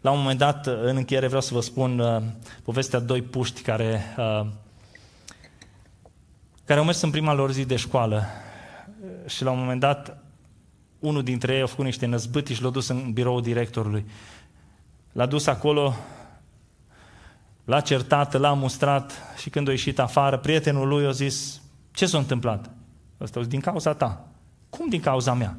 [0.00, 2.22] La un moment dat, în încheiere, vreau să vă spun uh,
[2.62, 4.46] povestea doi puști care uh,
[6.68, 8.24] care au mers în prima lor zi de școală
[9.26, 10.22] și la un moment dat
[10.98, 14.04] unul dintre ei a făcut niște năzbâti și l-a dus în biroul directorului.
[15.12, 15.94] L-a dus acolo,
[17.64, 21.60] l-a certat, l-a mustrat și când a ieșit afară, prietenul lui a zis,
[21.92, 22.70] ce s-a întâmplat?
[23.20, 24.28] Ăsta din cauza ta.
[24.70, 25.56] Cum din cauza mea?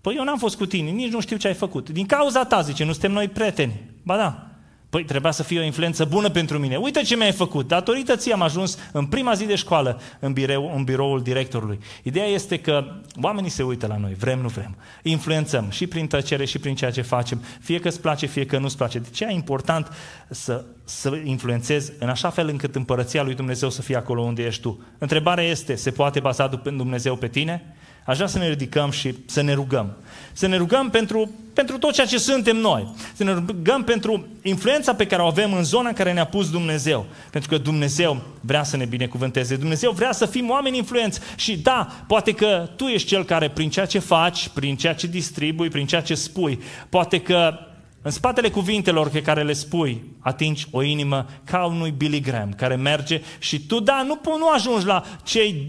[0.00, 1.90] Păi eu n-am fost cu tine, nici nu știu ce ai făcut.
[1.90, 3.80] Din cauza ta, zice, nu suntem noi prieteni.
[4.02, 4.51] Ba da,
[4.92, 6.76] Păi trebuia să fie o influență bună pentru mine.
[6.76, 7.68] Uite ce mi-ai făcut.
[7.68, 11.78] Datorită ție am ajuns în prima zi de școală în, birou, în biroul directorului.
[12.02, 12.84] Ideea este că
[13.20, 14.76] oamenii se uită la noi, vrem, nu vrem.
[15.02, 17.42] Influențăm și prin tăcere și prin ceea ce facem.
[17.60, 18.98] Fie că îți place, fie că nu-ți place.
[18.98, 19.92] De ce e important
[20.30, 24.62] să, să influențezi în așa fel încât împărăția lui Dumnezeu să fie acolo unde ești
[24.62, 24.80] tu?
[24.98, 27.74] Întrebarea este, se poate baza Dumnezeu pe tine?
[28.04, 29.96] Aș vrea să ne ridicăm și să ne rugăm.
[30.32, 32.94] Să ne rugăm pentru, pentru tot ceea ce suntem noi.
[33.14, 36.50] Să ne rugăm pentru influența pe care o avem în zona în care ne-a pus
[36.50, 37.06] Dumnezeu.
[37.30, 39.56] Pentru că Dumnezeu vrea să ne binecuvânteze.
[39.56, 41.20] Dumnezeu vrea să fim oameni influenți.
[41.36, 45.06] Și da, poate că tu ești cel care prin ceea ce faci, prin ceea ce
[45.06, 47.58] distribui, prin ceea ce spui, poate că
[48.02, 52.74] în spatele cuvintelor pe care le spui, atingi o inimă ca unui Billy Graham, care
[52.74, 55.64] merge și tu, da, nu, nu ajungi la cei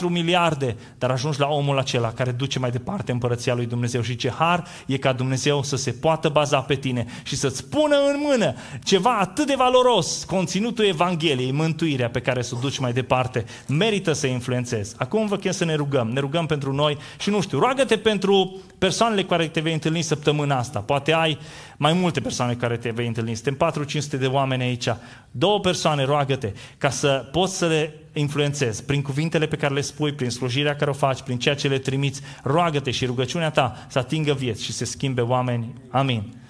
[0.00, 4.00] 2,4 miliarde, dar ajungi la omul acela care duce mai departe împărăția lui Dumnezeu.
[4.00, 7.96] Și ce har e ca Dumnezeu să se poată baza pe tine și să-ți pună
[7.96, 12.92] în mână ceva atât de valoros, conținutul Evangheliei, mântuirea pe care să o duci mai
[12.92, 13.44] departe.
[13.68, 14.94] Merită să influențezi.
[14.98, 16.08] Acum vă chem să ne rugăm.
[16.08, 20.02] Ne rugăm pentru noi și nu știu, roagă-te pentru persoanele cu care te vei întâlni
[20.02, 20.78] săptămâna asta.
[20.78, 21.38] Poate ai
[21.76, 23.34] mai multe persoane care te vei întâlni.
[23.34, 23.72] Suntem
[24.16, 24.88] 4-500 de oameni aici.
[25.30, 30.12] Două persoane, roagă-te, ca să poți să le influențezi prin cuvintele pe care le spui,
[30.12, 32.20] prin slujirea care o faci, prin ceea ce le trimiți.
[32.42, 35.74] Roagă-te și rugăciunea ta să atingă vieți și să schimbe oameni.
[35.90, 36.43] Amin.